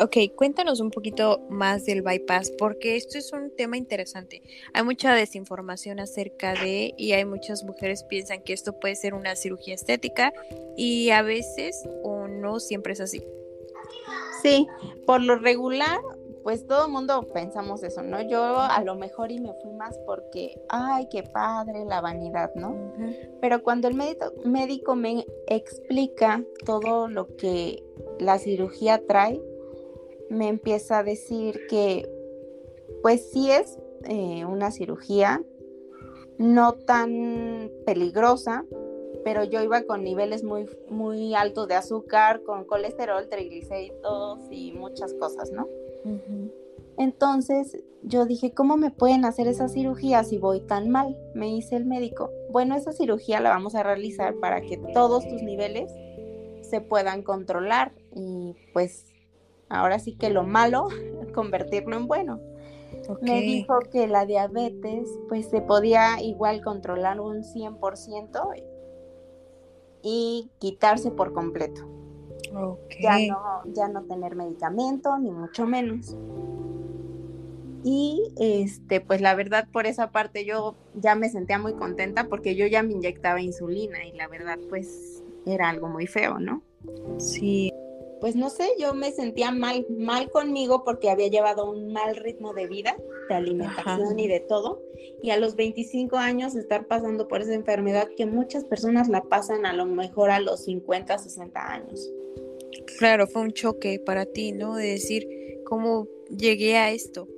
Ok, 0.00 0.16
cuéntanos 0.34 0.80
un 0.80 0.90
poquito 0.90 1.40
más 1.50 1.84
del 1.84 2.00
bypass, 2.00 2.50
porque 2.52 2.96
esto 2.96 3.18
es 3.18 3.32
un 3.32 3.54
tema 3.54 3.76
interesante. 3.76 4.42
Hay 4.72 4.82
mucha 4.84 5.14
desinformación 5.14 6.00
acerca 6.00 6.54
de, 6.54 6.94
y 6.96 7.12
hay 7.12 7.26
muchas 7.26 7.62
mujeres 7.64 8.02
piensan 8.04 8.42
que 8.42 8.54
esto 8.54 8.78
puede 8.80 8.96
ser 8.96 9.12
una 9.12 9.36
cirugía 9.36 9.74
estética, 9.74 10.32
y 10.76 11.10
a 11.10 11.22
veces 11.22 11.86
o 12.02 12.26
no 12.26 12.58
siempre 12.58 12.94
es 12.94 13.00
así. 13.00 13.22
Sí, 14.42 14.66
por 15.06 15.22
lo 15.22 15.36
regular, 15.36 16.00
pues 16.42 16.66
todo 16.66 16.86
el 16.86 16.92
mundo 16.92 17.26
pensamos 17.32 17.82
eso, 17.82 18.02
¿no? 18.02 18.20
Yo 18.22 18.58
a 18.58 18.82
lo 18.82 18.94
mejor 18.96 19.30
y 19.30 19.38
me 19.38 19.52
fui 19.62 19.72
más 19.72 19.98
porque, 20.06 20.60
ay, 20.68 21.08
qué 21.10 21.22
padre 21.22 21.84
la 21.84 22.00
vanidad, 22.00 22.52
¿no? 22.54 22.74
Pero 23.40 23.62
cuando 23.62 23.88
el 23.88 23.94
médico, 23.94 24.32
médico 24.44 24.96
me 24.96 25.26
explica 25.46 26.44
todo 26.64 27.08
lo 27.08 27.36
que 27.36 27.84
la 28.18 28.38
cirugía 28.38 29.06
trae, 29.06 29.42
me 30.28 30.48
empieza 30.48 30.98
a 30.98 31.04
decir 31.04 31.60
que, 31.68 32.10
pues 33.02 33.30
sí 33.30 33.50
es 33.50 33.78
eh, 34.04 34.44
una 34.44 34.70
cirugía 34.70 35.42
no 36.38 36.72
tan 36.72 37.70
peligrosa, 37.86 38.64
pero 39.24 39.44
yo 39.44 39.62
iba 39.62 39.82
con 39.82 40.02
niveles 40.02 40.42
muy, 40.42 40.66
muy 40.88 41.34
altos 41.34 41.68
de 41.68 41.74
azúcar, 41.74 42.42
con 42.42 42.64
colesterol, 42.64 43.28
triglicéridos 43.28 44.40
y 44.50 44.72
muchas 44.72 45.14
cosas, 45.14 45.52
¿no? 45.52 45.68
Entonces 46.98 47.78
yo 48.02 48.26
dije, 48.26 48.52
¿cómo 48.52 48.76
me 48.76 48.90
pueden 48.90 49.24
hacer 49.24 49.46
esa 49.46 49.68
cirugía 49.68 50.24
si 50.24 50.38
voy 50.38 50.60
tan 50.60 50.90
mal? 50.90 51.16
Me 51.34 51.46
dice 51.46 51.76
el 51.76 51.86
médico, 51.86 52.30
bueno, 52.50 52.74
esa 52.74 52.92
cirugía 52.92 53.40
la 53.40 53.50
vamos 53.50 53.74
a 53.74 53.82
realizar 53.82 54.34
para 54.36 54.60
que 54.60 54.76
todos 54.92 55.26
tus 55.28 55.42
niveles 55.42 55.92
se 56.62 56.80
puedan 56.80 57.22
controlar 57.22 57.92
y 58.14 58.54
pues 58.72 59.06
ahora 59.68 59.98
sí 59.98 60.16
que 60.16 60.30
lo 60.30 60.44
malo, 60.44 60.88
convertirlo 61.34 61.96
en 61.96 62.06
bueno. 62.06 62.40
Me 63.22 63.40
dijo 63.40 63.78
que 63.90 64.06
la 64.06 64.26
diabetes 64.26 65.08
pues 65.28 65.46
se 65.48 65.60
podía 65.62 66.20
igual 66.20 66.62
controlar 66.62 67.20
un 67.20 67.42
100% 67.42 68.62
y 70.02 70.50
quitarse 70.58 71.10
por 71.10 71.32
completo. 71.32 71.88
Ya, 73.00 73.18
no, 73.28 73.72
ya 73.72 73.88
no 73.88 74.02
tener 74.02 74.36
medicamento, 74.36 75.18
ni 75.18 75.30
mucho 75.30 75.66
menos. 75.66 76.16
Y 77.84 78.32
este, 78.38 79.00
pues 79.00 79.20
la 79.20 79.34
verdad 79.34 79.66
por 79.72 79.86
esa 79.86 80.12
parte 80.12 80.44
yo 80.44 80.76
ya 80.94 81.14
me 81.14 81.28
sentía 81.28 81.58
muy 81.58 81.74
contenta 81.74 82.28
porque 82.28 82.54
yo 82.54 82.66
ya 82.66 82.82
me 82.82 82.92
inyectaba 82.92 83.40
insulina 83.40 84.04
y 84.06 84.12
la 84.12 84.28
verdad 84.28 84.58
pues 84.68 85.22
era 85.46 85.68
algo 85.68 85.88
muy 85.88 86.06
feo, 86.06 86.38
¿no? 86.38 86.62
Sí. 87.18 87.72
Pues 88.20 88.36
no 88.36 88.50
sé, 88.50 88.68
yo 88.78 88.94
me 88.94 89.10
sentía 89.10 89.50
mal, 89.50 89.84
mal 89.98 90.30
conmigo 90.30 90.84
porque 90.84 91.10
había 91.10 91.26
llevado 91.26 91.68
un 91.68 91.92
mal 91.92 92.14
ritmo 92.14 92.54
de 92.54 92.68
vida, 92.68 92.96
de 93.28 93.34
alimentación 93.34 94.16
y 94.16 94.28
de 94.28 94.38
todo. 94.38 94.80
Y 95.24 95.30
a 95.30 95.38
los 95.38 95.56
25 95.56 96.16
años 96.16 96.54
estar 96.54 96.86
pasando 96.86 97.26
por 97.26 97.42
esa 97.42 97.54
enfermedad 97.54 98.08
que 98.16 98.26
muchas 98.26 98.62
personas 98.62 99.08
la 99.08 99.22
pasan 99.22 99.66
a 99.66 99.72
lo 99.72 99.86
mejor 99.86 100.30
a 100.30 100.38
los 100.38 100.66
50, 100.66 101.18
60 101.18 101.68
años. 101.68 102.12
Claro, 102.98 103.26
fue 103.26 103.42
un 103.42 103.52
choque 103.52 104.00
para 104.04 104.26
ti, 104.26 104.52
¿no? 104.52 104.76
De 104.76 104.88
decir, 104.88 105.26
¿cómo 105.64 106.08
llegué 106.28 106.76
a 106.76 106.90
esto? 106.90 107.28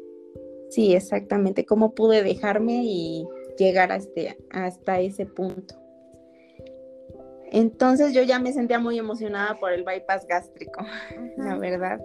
Sí, 0.70 0.94
exactamente, 0.94 1.64
cómo 1.64 1.94
pude 1.94 2.22
dejarme 2.22 2.82
y 2.84 3.24
llegar 3.58 3.92
a 3.92 3.96
este, 3.96 4.36
hasta 4.50 5.00
ese 5.00 5.26
punto. 5.26 5.76
Entonces 7.52 8.12
yo 8.12 8.22
ya 8.22 8.40
me 8.40 8.52
sentía 8.52 8.80
muy 8.80 8.98
emocionada 8.98 9.58
por 9.60 9.72
el 9.72 9.84
bypass 9.84 10.26
gástrico, 10.26 10.84
la 11.36 11.56
verdad, 11.56 12.04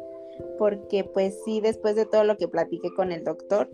porque 0.59 1.03
pues 1.03 1.35
sí, 1.43 1.61
después 1.61 1.95
de 1.95 2.05
todo 2.05 2.23
lo 2.23 2.37
que 2.37 2.47
platiqué 2.47 2.93
con 2.93 3.11
el 3.11 3.23
doctor, 3.23 3.69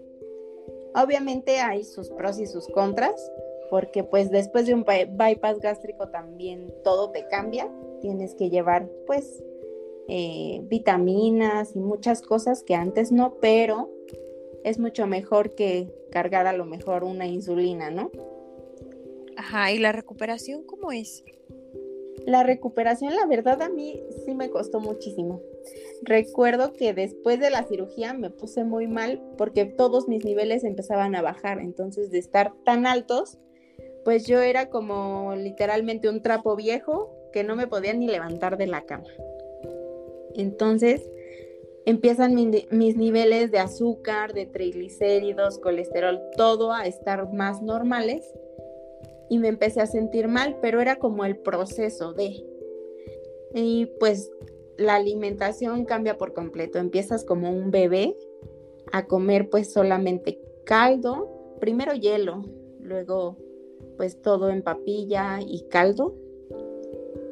obviamente 0.96 1.60
hay 1.60 1.84
sus 1.84 2.10
pros 2.12 2.40
y 2.40 2.48
sus 2.48 2.68
contras, 2.70 3.32
porque 3.70 4.06
pues 4.06 4.32
después 4.32 4.68
de 4.68 4.74
un 4.74 4.86
bypass 4.86 5.60
gástrico 5.60 6.08
también 6.08 6.74
todo 6.86 7.12
te 7.12 7.28
cambia, 7.28 7.70
tienes 8.06 8.36
que 8.36 8.52
llevar 8.52 8.88
pues 9.08 9.44
eh, 10.08 10.62
vitaminas 10.66 11.76
y 11.76 11.80
muchas 11.80 12.22
cosas 12.22 12.62
que 12.62 12.76
antes 12.76 13.12
no, 13.12 13.38
pero 13.42 13.90
es 14.64 14.78
mucho 14.78 15.08
mejor 15.08 15.56
que 15.56 15.92
cargar 16.12 16.46
a 16.46 16.54
lo 16.54 16.66
mejor 16.66 17.04
una 17.04 17.26
insulina, 17.26 17.90
¿no? 17.90 18.12
Ajá, 19.38 19.72
¿y 19.72 19.80
la 19.80 19.92
recuperación 19.92 20.62
cómo 20.64 20.92
es? 20.92 21.24
La 22.28 22.44
recuperación, 22.44 23.16
la 23.16 23.26
verdad, 23.26 23.64
a 23.64 23.70
mí 23.70 24.00
sí 24.24 24.36
me 24.36 24.52
costó 24.52 24.80
muchísimo. 24.80 25.42
Recuerdo 26.04 26.74
que 26.74 26.94
después 26.94 27.40
de 27.40 27.50
la 27.50 27.64
cirugía 27.64 28.14
me 28.14 28.30
puse 28.30 28.64
muy 28.64 28.86
mal 28.86 29.20
porque 29.36 29.66
todos 29.66 30.08
mis 30.08 30.24
niveles 30.24 30.64
empezaban 30.64 31.16
a 31.16 31.24
bajar, 31.24 31.60
entonces 31.60 32.12
de 32.12 32.20
estar 32.20 32.54
tan 32.66 32.86
altos, 32.86 33.40
pues 34.04 34.28
yo 34.28 34.42
era 34.42 34.70
como 34.70 35.34
literalmente 35.36 36.08
un 36.08 36.22
trapo 36.22 36.56
viejo 36.56 37.15
que 37.36 37.44
no 37.44 37.58
me 37.58 37.68
podía 37.68 37.94
ni 37.94 38.08
levantar 38.08 38.58
de 38.58 38.66
la 38.66 38.86
cama. 38.86 39.10
Entonces 40.36 41.02
empiezan 41.86 42.34
mis 42.34 42.96
niveles 42.96 43.52
de 43.52 43.60
azúcar, 43.60 44.32
de 44.32 44.46
triglicéridos, 44.46 45.60
colesterol, 45.60 46.22
todo 46.38 46.72
a 46.72 46.88
estar 46.88 47.34
más 47.34 47.62
normales 47.62 48.34
y 49.30 49.38
me 49.40 49.50
empecé 49.50 49.82
a 49.82 49.86
sentir 49.86 50.30
mal, 50.30 50.60
pero 50.62 50.80
era 50.80 50.96
como 50.96 51.26
el 51.26 51.36
proceso 51.36 52.14
de... 52.14 52.42
Y 53.54 53.88
pues 54.00 54.32
la 54.78 54.96
alimentación 54.96 55.84
cambia 55.84 56.18
por 56.18 56.32
completo, 56.32 56.80
empiezas 56.80 57.26
como 57.26 57.52
un 57.52 57.70
bebé 57.70 58.16
a 58.94 59.08
comer 59.08 59.50
pues 59.50 59.74
solamente 59.74 60.40
caldo, 60.64 61.58
primero 61.60 61.94
hielo, 61.96 62.44
luego 62.80 63.36
pues 63.98 64.22
todo 64.22 64.50
en 64.50 64.62
papilla 64.62 65.40
y 65.46 65.68
caldo 65.68 66.16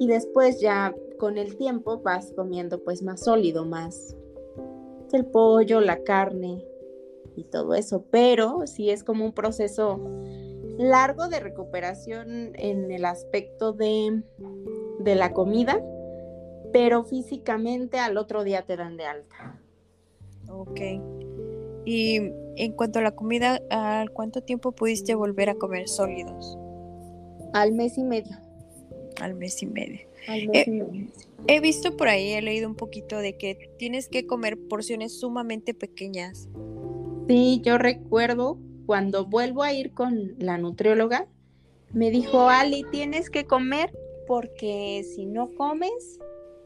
y 0.03 0.07
después 0.07 0.59
ya 0.59 0.93
con 1.17 1.37
el 1.37 1.55
tiempo 1.55 2.01
vas 2.01 2.33
comiendo 2.35 2.83
pues 2.83 3.01
más 3.01 3.23
sólido, 3.23 3.63
más 3.63 4.17
el 5.13 5.25
pollo, 5.25 5.79
la 5.79 6.03
carne 6.03 6.61
y 7.37 7.45
todo 7.45 7.73
eso, 7.73 8.03
pero 8.11 8.67
sí 8.67 8.89
es 8.89 9.05
como 9.05 9.23
un 9.23 9.31
proceso 9.31 10.01
largo 10.77 11.29
de 11.29 11.39
recuperación 11.39 12.51
en 12.55 12.91
el 12.91 13.05
aspecto 13.05 13.71
de, 13.71 14.23
de 14.99 15.15
la 15.15 15.31
comida, 15.31 15.81
pero 16.73 17.05
físicamente 17.05 17.97
al 17.97 18.17
otro 18.17 18.43
día 18.43 18.63
te 18.63 18.75
dan 18.75 18.97
de 18.97 19.05
alta. 19.05 19.57
Ok. 20.49 20.81
Y 21.85 22.17
en 22.57 22.73
cuanto 22.73 22.99
a 22.99 23.03
la 23.03 23.11
comida, 23.11 23.61
¿al 23.69 24.11
cuánto 24.11 24.41
tiempo 24.41 24.73
pudiste 24.73 25.15
volver 25.15 25.49
a 25.49 25.55
comer 25.55 25.87
sólidos? 25.87 26.57
Al 27.53 27.71
mes 27.71 27.97
y 27.97 28.03
medio 28.03 28.42
al 29.21 29.35
mes 29.35 29.61
y 29.61 29.65
medio. 29.65 30.07
Eh, 30.27 31.07
he 31.47 31.59
visto 31.59 31.97
por 31.97 32.07
ahí, 32.07 32.31
he 32.31 32.41
leído 32.41 32.67
un 32.67 32.75
poquito 32.75 33.17
de 33.17 33.37
que 33.37 33.69
tienes 33.77 34.07
que 34.07 34.25
comer 34.25 34.57
porciones 34.57 35.19
sumamente 35.19 35.73
pequeñas. 35.73 36.47
Sí, 37.27 37.61
yo 37.63 37.77
recuerdo 37.77 38.57
cuando 38.85 39.25
vuelvo 39.25 39.63
a 39.63 39.73
ir 39.73 39.93
con 39.93 40.35
la 40.39 40.57
nutrióloga, 40.57 41.27
me 41.91 42.09
dijo, 42.09 42.49
Ali, 42.49 42.85
tienes 42.91 43.29
que 43.29 43.45
comer 43.45 43.93
porque 44.27 45.05
si 45.15 45.25
no 45.25 45.53
comes, 45.55 46.19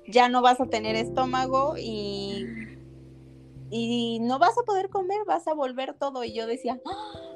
ya 0.08 0.30
no 0.30 0.42
vas 0.42 0.62
a 0.62 0.68
tener 0.68 0.96
estómago 0.96 1.76
y, 1.78 2.46
y 3.70 4.20
no 4.22 4.40
vas 4.40 4.58
a 4.58 4.64
poder 4.64 4.90
comer, 4.90 5.20
vas 5.26 5.48
a 5.48 5.54
volver 5.54 5.96
todo. 5.96 6.24
Y 6.24 6.34
yo 6.34 6.48
decía, 6.48 6.80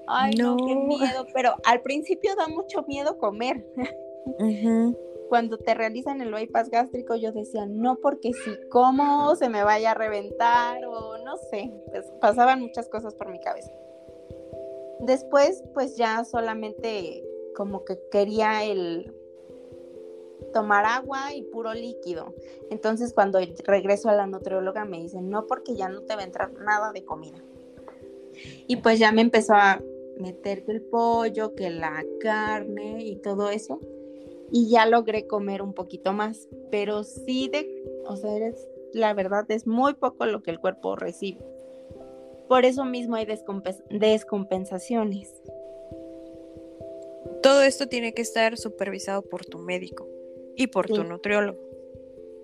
ay, 0.07 0.35
no, 0.35 0.57
qué 0.57 0.75
miedo, 0.75 1.27
pero 1.33 1.55
al 1.65 1.81
principio 1.81 2.35
da 2.35 2.47
mucho 2.47 2.83
miedo 2.83 3.17
comer. 3.17 3.65
Cuando 5.29 5.57
te 5.57 5.73
realizan 5.73 6.21
el 6.21 6.33
bypass 6.33 6.69
gástrico, 6.69 7.15
yo 7.15 7.31
decía, 7.31 7.65
no 7.65 7.95
porque 7.95 8.33
si 8.33 8.67
como 8.69 9.35
se 9.35 9.49
me 9.49 9.63
vaya 9.63 9.91
a 9.91 9.93
reventar 9.93 10.83
o 10.85 11.17
no 11.23 11.37
sé, 11.37 11.71
pues 11.91 12.05
pasaban 12.19 12.59
muchas 12.61 12.89
cosas 12.89 13.15
por 13.15 13.31
mi 13.31 13.39
cabeza. 13.39 13.71
Después, 14.99 15.63
pues 15.73 15.95
ya 15.95 16.23
solamente 16.25 17.23
como 17.55 17.85
que 17.85 17.97
quería 18.11 18.63
el 18.63 19.13
tomar 20.53 20.85
agua 20.85 21.33
y 21.33 21.43
puro 21.43 21.73
líquido. 21.73 22.33
Entonces 22.69 23.13
cuando 23.13 23.39
regreso 23.65 24.09
a 24.09 24.15
la 24.15 24.27
nutrióloga 24.27 24.85
me 24.85 25.01
dicen, 25.01 25.29
no, 25.29 25.47
porque 25.47 25.75
ya 25.75 25.89
no 25.89 26.01
te 26.01 26.15
va 26.15 26.21
a 26.21 26.25
entrar 26.25 26.51
nada 26.53 26.91
de 26.91 27.05
comida. 27.05 27.41
Y 28.67 28.77
pues 28.77 28.99
ya 28.99 29.11
me 29.11 29.21
empezó 29.21 29.53
a 29.53 29.81
meter 30.17 30.63
que 30.63 30.71
el 30.71 30.81
pollo, 30.81 31.55
que 31.55 31.69
la 31.69 32.03
carne 32.19 33.03
y 33.03 33.17
todo 33.17 33.49
eso. 33.49 33.79
Y 34.51 34.69
ya 34.69 34.85
logré 34.85 35.27
comer 35.27 35.61
un 35.61 35.73
poquito 35.73 36.13
más, 36.13 36.49
pero 36.69 37.03
sí 37.03 37.47
de, 37.47 37.83
o 38.05 38.17
sea, 38.17 38.31
la 38.93 39.13
verdad 39.13 39.49
es 39.49 39.65
muy 39.65 39.93
poco 39.93 40.25
lo 40.25 40.43
que 40.43 40.51
el 40.51 40.59
cuerpo 40.59 40.95
recibe. 40.95 41.39
Por 42.47 42.65
eso 42.65 42.83
mismo 42.83 43.15
hay 43.15 43.25
descompensaciones. 43.25 45.41
Todo 47.41 47.63
esto 47.63 47.87
tiene 47.87 48.13
que 48.13 48.21
estar 48.21 48.57
supervisado 48.57 49.21
por 49.21 49.45
tu 49.45 49.57
médico 49.57 50.07
y 50.55 50.67
por 50.67 50.87
tu 50.87 51.03
nutriólogo. 51.03 51.59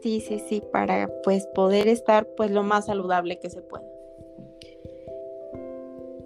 Sí, 0.02 0.22
sí, 0.22 0.42
sí, 0.48 0.64
para 0.72 1.10
pues 1.24 1.48
poder 1.48 1.88
estar 1.88 2.28
pues 2.36 2.52
lo 2.52 2.64
más 2.64 2.86
saludable 2.86 3.40
que 3.40 3.50
se 3.50 3.62
pueda. 3.62 3.86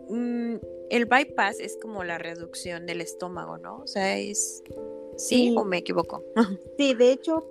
Mm, 0.10 0.56
el 0.90 1.06
bypass 1.06 1.60
es 1.60 1.78
como 1.82 2.04
la 2.04 2.18
reducción 2.18 2.86
del 2.86 3.02
estómago, 3.02 3.58
¿no? 3.58 3.78
O 3.78 3.88
sea, 3.88 4.18
es 4.18 4.62
¿Sí, 5.22 5.54
o 5.56 5.66
me 5.66 5.78
equivoco? 5.78 6.24
Sí, 6.78 6.94
de 6.94 7.12
hecho, 7.12 7.46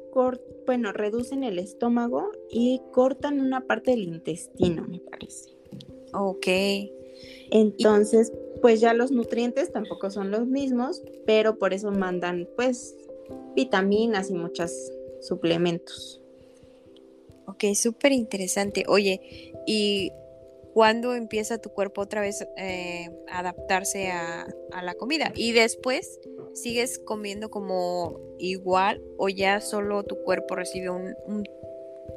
bueno, 0.66 0.92
reducen 0.92 1.44
el 1.44 1.58
estómago 1.58 2.30
y 2.50 2.80
cortan 2.92 3.40
una 3.40 3.66
parte 3.66 3.92
del 3.92 4.04
intestino, 4.04 4.86
me 4.88 4.98
parece. 4.98 5.50
Ok. 6.12 6.46
Entonces, 7.50 8.32
pues 8.60 8.80
ya 8.80 8.94
los 8.94 9.10
nutrientes 9.10 9.72
tampoco 9.72 10.10
son 10.10 10.30
los 10.30 10.46
mismos, 10.46 11.02
pero 11.26 11.58
por 11.58 11.72
eso 11.72 11.90
mandan 11.90 12.48
pues 12.56 12.96
vitaminas 13.54 14.30
y 14.30 14.34
muchos 14.34 14.72
suplementos. 15.20 16.20
Ok, 17.46 17.64
súper 17.74 18.12
interesante. 18.12 18.84
Oye, 18.88 19.52
¿y 19.66 20.12
cuándo 20.80 21.14
empieza 21.14 21.58
tu 21.58 21.68
cuerpo 21.68 22.00
otra 22.00 22.22
vez 22.22 22.42
eh, 22.56 23.10
a 23.30 23.40
adaptarse 23.40 24.10
a, 24.12 24.46
la 24.82 24.94
comida? 24.94 25.30
Y 25.34 25.52
después, 25.52 26.18
¿sigues 26.54 26.98
comiendo 26.98 27.50
como 27.50 28.18
igual 28.38 29.02
o 29.18 29.28
ya 29.28 29.60
solo 29.60 30.04
tu 30.04 30.16
cuerpo 30.22 30.56
recibe 30.56 30.88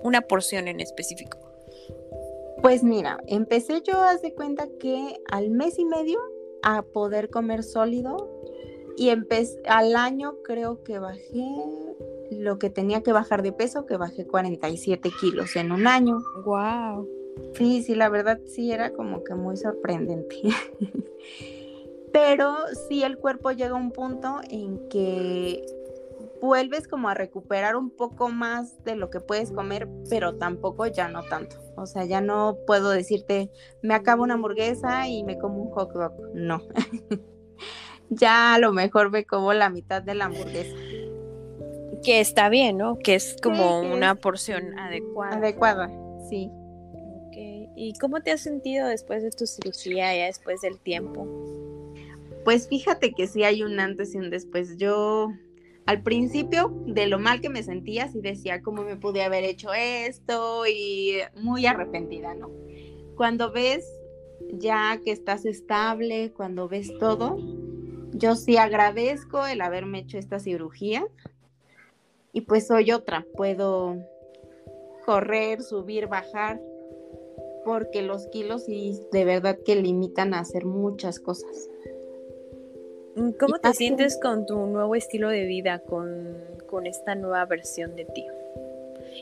una 0.01 0.21
porción 0.21 0.69
en 0.69 0.79
específico? 0.79 1.37
Pues 2.61 2.85
mira, 2.85 3.19
empecé 3.27 3.81
yo, 3.81 4.01
haz 4.01 4.21
de 4.21 4.33
cuenta 4.33 4.69
que 4.79 5.17
al 5.29 5.49
mes 5.49 5.77
y 5.77 5.83
medio 5.83 6.19
a 6.61 6.83
poder 6.83 7.29
comer 7.29 7.63
sólido 7.63 8.29
y 8.95 9.09
empecé, 9.09 9.61
al 9.65 9.97
año 9.97 10.37
creo 10.41 10.85
que 10.85 10.99
bajé 10.99 11.43
lo 12.31 12.59
que 12.59 12.69
tenía 12.69 13.03
que 13.03 13.11
bajar 13.11 13.41
de 13.41 13.51
peso, 13.51 13.85
que 13.85 13.97
bajé 13.97 14.25
47 14.25 15.11
kilos 15.19 15.57
en 15.57 15.73
un 15.73 15.85
año. 15.85 16.21
Wow. 16.45 17.22
Sí, 17.55 17.83
sí, 17.83 17.95
la 17.95 18.09
verdad 18.09 18.39
sí 18.45 18.71
era 18.71 18.91
como 18.93 19.23
que 19.23 19.35
muy 19.35 19.57
sorprendente. 19.57 20.37
Pero 22.13 22.55
sí 22.87 23.03
el 23.03 23.17
cuerpo 23.17 23.51
llega 23.51 23.71
a 23.71 23.79
un 23.79 23.91
punto 23.91 24.39
en 24.49 24.87
que 24.87 25.65
vuelves 26.43 26.87
como 26.87 27.09
a 27.09 27.13
recuperar 27.13 27.75
un 27.75 27.89
poco 27.89 28.29
más 28.29 28.83
de 28.83 28.95
lo 28.95 29.09
que 29.09 29.21
puedes 29.21 29.51
comer, 29.51 29.87
pero 30.09 30.35
tampoco 30.35 30.85
ya 30.87 31.07
no 31.07 31.23
tanto. 31.23 31.55
O 31.77 31.85
sea, 31.85 32.03
ya 32.03 32.19
no 32.19 32.57
puedo 32.67 32.89
decirte, 32.89 33.49
me 33.81 33.93
acabo 33.93 34.23
una 34.23 34.33
hamburguesa 34.33 35.07
y 35.07 35.23
me 35.23 35.37
como 35.39 35.63
un 35.63 35.71
hot 35.71 35.93
dog. 35.93 36.11
No. 36.33 36.61
ya 38.09 38.55
a 38.55 38.59
lo 38.59 38.73
mejor 38.73 39.09
me 39.09 39.25
como 39.25 39.53
la 39.53 39.69
mitad 39.69 40.03
de 40.03 40.15
la 40.15 40.25
hamburguesa. 40.25 40.75
Que 42.03 42.19
está 42.19 42.49
bien, 42.49 42.77
¿no? 42.77 42.99
Que 42.99 43.15
es 43.15 43.37
como 43.41 43.79
una 43.79 44.15
porción 44.15 44.77
adecuada. 44.77 45.37
Adecuada, 45.37 45.89
sí. 46.29 46.51
¿Y 47.75 47.93
cómo 47.99 48.21
te 48.21 48.31
has 48.31 48.41
sentido 48.41 48.87
después 48.87 49.23
de 49.23 49.31
tu 49.31 49.45
cirugía, 49.45 50.15
ya 50.15 50.25
después 50.25 50.61
del 50.61 50.79
tiempo? 50.79 51.27
Pues 52.43 52.67
fíjate 52.67 53.13
que 53.13 53.27
sí 53.27 53.43
hay 53.43 53.63
un 53.63 53.79
antes 53.79 54.13
y 54.13 54.17
un 54.17 54.29
después. 54.29 54.77
Yo 54.77 55.31
al 55.85 56.01
principio 56.01 56.73
de 56.85 57.07
lo 57.07 57.19
mal 57.19 57.41
que 57.41 57.49
me 57.49 57.63
sentía, 57.63 58.07
sí 58.07 58.21
decía 58.21 58.61
cómo 58.61 58.83
me 58.83 58.95
pude 58.95 59.23
haber 59.23 59.43
hecho 59.43 59.73
esto 59.73 60.65
y 60.67 61.17
muy 61.35 61.65
arrepentida, 61.65 62.33
¿no? 62.35 62.51
Cuando 63.15 63.51
ves 63.51 63.85
ya 64.53 64.99
que 65.03 65.11
estás 65.11 65.45
estable, 65.45 66.31
cuando 66.35 66.67
ves 66.67 66.97
todo, 66.99 67.37
yo 68.13 68.35
sí 68.35 68.57
agradezco 68.57 69.45
el 69.45 69.61
haberme 69.61 69.99
hecho 69.99 70.17
esta 70.17 70.39
cirugía 70.39 71.05
y 72.31 72.41
pues 72.41 72.67
soy 72.67 72.91
otra, 72.91 73.25
puedo 73.35 73.97
correr, 75.05 75.61
subir, 75.61 76.07
bajar, 76.07 76.61
porque 77.63 78.01
los 78.01 78.27
kilos 78.27 78.65
sí 78.65 78.99
de 79.11 79.25
verdad 79.25 79.57
que 79.65 79.75
limitan 79.75 80.33
a 80.33 80.39
hacer 80.39 80.65
muchas 80.65 81.19
cosas. 81.19 81.69
Mm, 83.15 83.31
¿Cómo 83.39 83.59
te 83.59 83.73
sientes 83.73 84.19
con 84.19 84.45
tu 84.45 84.57
nuevo 84.65 84.95
estilo 84.95 85.29
de 85.29 85.45
vida, 85.45 85.79
con, 85.79 86.53
esta 86.85 87.13
nueva 87.13 87.45
versión 87.45 87.95
de 87.95 88.05
ti? 88.05 88.25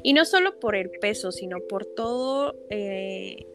Y 0.04 0.14
no 0.14 0.24
solo 0.24 0.58
por 0.58 0.76
el 0.76 0.90
peso, 0.90 1.34
sino 1.34 1.60
por 1.60 1.86
todo 1.86 2.56
eh, 2.70 3.46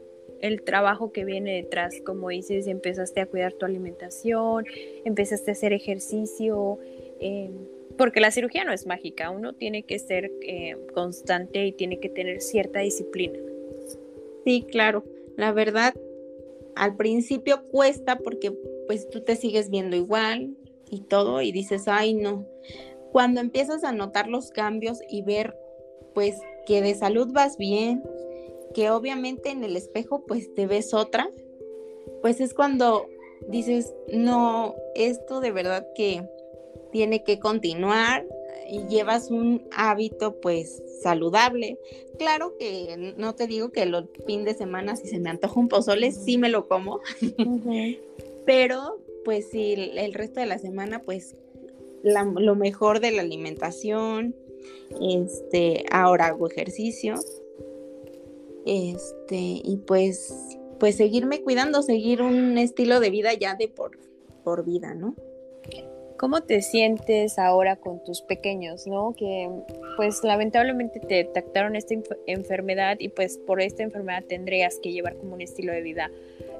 el 0.40 0.62
trabajo 0.62 1.12
que 1.12 1.25
viene 1.25 1.55
detrás. 1.55 1.94
Como 2.05 2.29
dices, 2.29 2.66
empezaste 2.66 3.20
a 3.20 3.27
cuidar 3.27 3.55
tu 3.55 3.64
alimentación, 3.64 4.66
empezaste 5.05 5.51
a 5.51 5.53
hacer 5.53 5.72
ejercicio, 5.72 6.79
em, 7.20 7.53
porque 7.96 8.20
la 8.20 8.31
cirugía 8.31 8.64
no 8.64 8.72
es 8.72 8.87
mágica, 8.87 9.31
uno 9.31 9.55
tiene 9.55 9.85
que 9.85 9.99
ser 9.99 10.31
eh, 10.42 10.77
constante 10.92 11.64
y 11.64 11.72
tiene 11.72 11.99
que 11.99 12.11
tener 12.11 12.42
cierta 12.42 12.81
disciplina. 12.81 13.38
Sí, 14.47 14.65
claro. 14.71 15.03
La 15.37 15.51
verdad, 15.51 15.93
al 16.77 16.95
principio 16.95 17.65
cuesta 17.65 18.17
porque 18.17 18.53
pues 18.87 19.11
tú 19.11 19.21
te 19.21 19.35
sigues 19.35 19.71
viendo 19.71 19.97
igual 19.97 20.57
y 20.89 21.01
todo 21.01 21.43
y 21.43 21.51
dices, 21.51 21.89
ay 21.89 22.15
no. 22.15 22.47
Cuando 23.11 23.41
empiezas 23.41 23.83
a 23.83 23.91
notar 23.91 24.29
los 24.29 24.53
cambios 24.53 25.01
y 25.11 25.23
ver 25.23 25.59
pues 26.15 26.37
que 26.65 26.81
de 26.81 26.95
salud 26.95 27.33
vas 27.33 27.59
bien, 27.59 28.05
que 28.73 28.89
obviamente 28.91 29.51
en 29.51 29.65
el 29.65 29.77
espejo 29.77 30.25
pues 30.27 30.55
te 30.55 30.69
ves 30.69 30.95
otra, 30.95 31.29
pues 32.23 32.41
es 32.41 32.55
cuando 32.55 33.09
dices, 33.49 33.93
no, 34.13 34.77
esto 34.95 35.41
de 35.41 35.51
verdad 35.51 35.89
que 35.97 36.25
tiene 36.93 37.25
que 37.25 37.41
continuar 37.41 38.25
y 38.70 38.87
llevas 38.88 39.31
un 39.31 39.66
hábito 39.72 40.40
pues 40.40 40.83
saludable. 41.02 41.79
Claro 42.18 42.57
que 42.59 43.14
no 43.16 43.35
te 43.35 43.46
digo 43.46 43.70
que 43.70 43.87
los 43.87 44.07
fin 44.26 44.44
de 44.44 44.55
semana 44.55 44.96
si 44.96 45.09
se 45.09 45.20
me 45.20 45.31
antoja 45.31 45.61
un 45.61 45.68
pozole 45.68 46.12
sí 46.12 46.38
me 46.38 46.48
lo 46.48 46.68
como, 46.68 47.00
pero 48.46 49.00
pues 49.24 49.48
sí, 49.50 49.74
el 49.74 50.14
resto 50.14 50.40
de 50.40 50.46
la 50.46 50.59
semana 50.59 51.02
pues 51.02 51.37
lo 52.02 52.55
mejor 52.55 53.00
de 53.00 53.11
la 53.11 53.22
alimentación, 53.22 54.35
este, 55.00 55.85
ahora 55.90 56.26
hago 56.26 56.48
ejercicio, 56.48 57.14
este, 58.64 59.61
y 59.64 59.76
pues, 59.87 60.59
pues 60.79 60.96
seguirme 60.96 61.42
cuidando, 61.42 61.83
seguir 61.83 62.22
un 62.22 62.59
estilo 62.59 63.00
de 63.00 63.11
vida 63.11 63.35
ya 63.35 63.55
de 63.55 63.68
por, 63.68 63.98
por 64.44 64.64
vida, 64.64 64.94
¿no? 64.94 65.14
¿Cómo 66.18 66.42
te 66.42 66.62
sientes 66.62 67.38
ahora 67.38 67.76
con 67.76 68.02
tus 68.02 68.22
pequeños, 68.22 68.87
no? 68.87 69.14
Que 69.16 69.50
pues 69.96 70.24
lamentablemente 70.24 70.98
te 70.98 71.16
detectaron 71.16 71.76
esta 71.76 71.94
enfermedad 72.26 72.96
y 72.98 73.09
pues 73.09 73.37
por 73.38 73.61
esta 73.61 73.83
enfermedad 73.83 74.24
tendrías 74.26 74.79
que 74.83 74.92
llevar 74.92 75.16
como 75.16 75.35
un 75.35 75.42
estilo 75.42 75.72
de 75.72 75.83
vida 75.83 76.11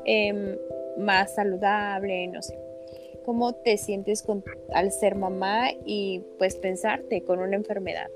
em, 0.05 0.57
más 0.99 1.35
saludable, 1.35 2.27
no 2.29 2.43
sé. 2.43 2.59
¿Cómo 3.25 3.55
te 3.55 3.79
sientes 3.79 4.25
al 4.73 4.93
ser 4.93 5.15
mamá 5.15 5.71
y 5.85 6.23
pues 6.39 6.57
pensarte 6.57 7.23
con 7.23 7.41
una 7.41 7.57
enfermedad? 7.57 8.09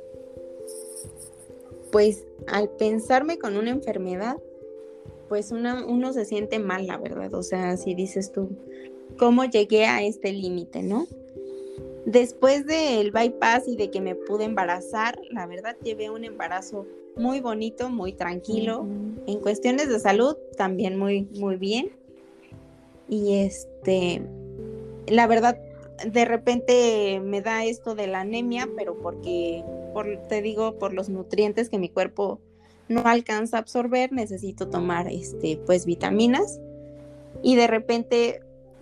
Pues 1.91 2.25
al 2.47 2.69
pensarme 2.69 3.39
con 3.39 3.57
una 3.57 3.71
enfermedad, 3.71 4.37
pues 5.29 5.53
uno 5.53 6.13
se 6.13 6.25
siente 6.27 6.59
mal, 6.59 6.87
la 6.87 6.99
verdad. 6.99 7.33
O 7.35 7.43
sea, 7.43 7.77
si 7.77 7.95
dices 7.95 8.31
tú, 8.31 8.51
¿cómo 9.19 9.45
llegué 9.45 9.87
a 9.87 10.03
este 10.03 10.33
límite, 10.33 10.83
no? 10.83 11.07
Después 12.07 12.67
del 12.67 13.11
bypass 13.11 13.69
y 13.69 13.77
de 13.77 13.91
que 13.91 14.01
me 14.01 14.15
pude 14.15 14.45
embarazar, 14.45 15.21
la 15.31 15.47
verdad 15.47 15.77
llevé 15.83 16.11
un 16.11 16.25
embarazo 16.25 16.87
muy 17.17 17.41
bonito, 17.41 17.91
muy 17.91 18.13
tranquilo. 18.13 18.87
En 19.27 19.41
cuestiones 19.41 19.89
de 19.89 20.01
salud 20.01 20.37
también 20.57 20.99
muy, 20.99 21.29
muy 21.39 21.57
bien. 21.57 21.91
Y 23.09 23.35
este, 23.35 24.23
la 25.09 25.27
verdad, 25.27 25.59
de 26.07 26.25
repente 26.25 27.21
me 27.23 27.43
da 27.43 27.65
esto 27.65 27.95
de 27.95 28.07
la 28.07 28.21
anemia, 28.21 28.69
pero 28.77 28.97
porque, 28.97 29.65
por, 29.93 30.07
te 30.29 30.41
digo, 30.41 30.79
por 30.79 30.95
los 30.95 31.09
nutrientes 31.09 31.69
que 31.69 31.79
mi 31.79 31.91
cuerpo 31.91 32.41
no 32.89 33.03
alcanza 33.05 33.59
a 33.59 33.61
absorber, 33.61 34.11
necesito 34.13 34.69
tomar 34.69 35.09
este, 35.09 35.61
pues 35.67 35.85
vitaminas. 35.85 36.61
Y 37.43 37.57
de 37.57 37.67
repente 37.67 38.41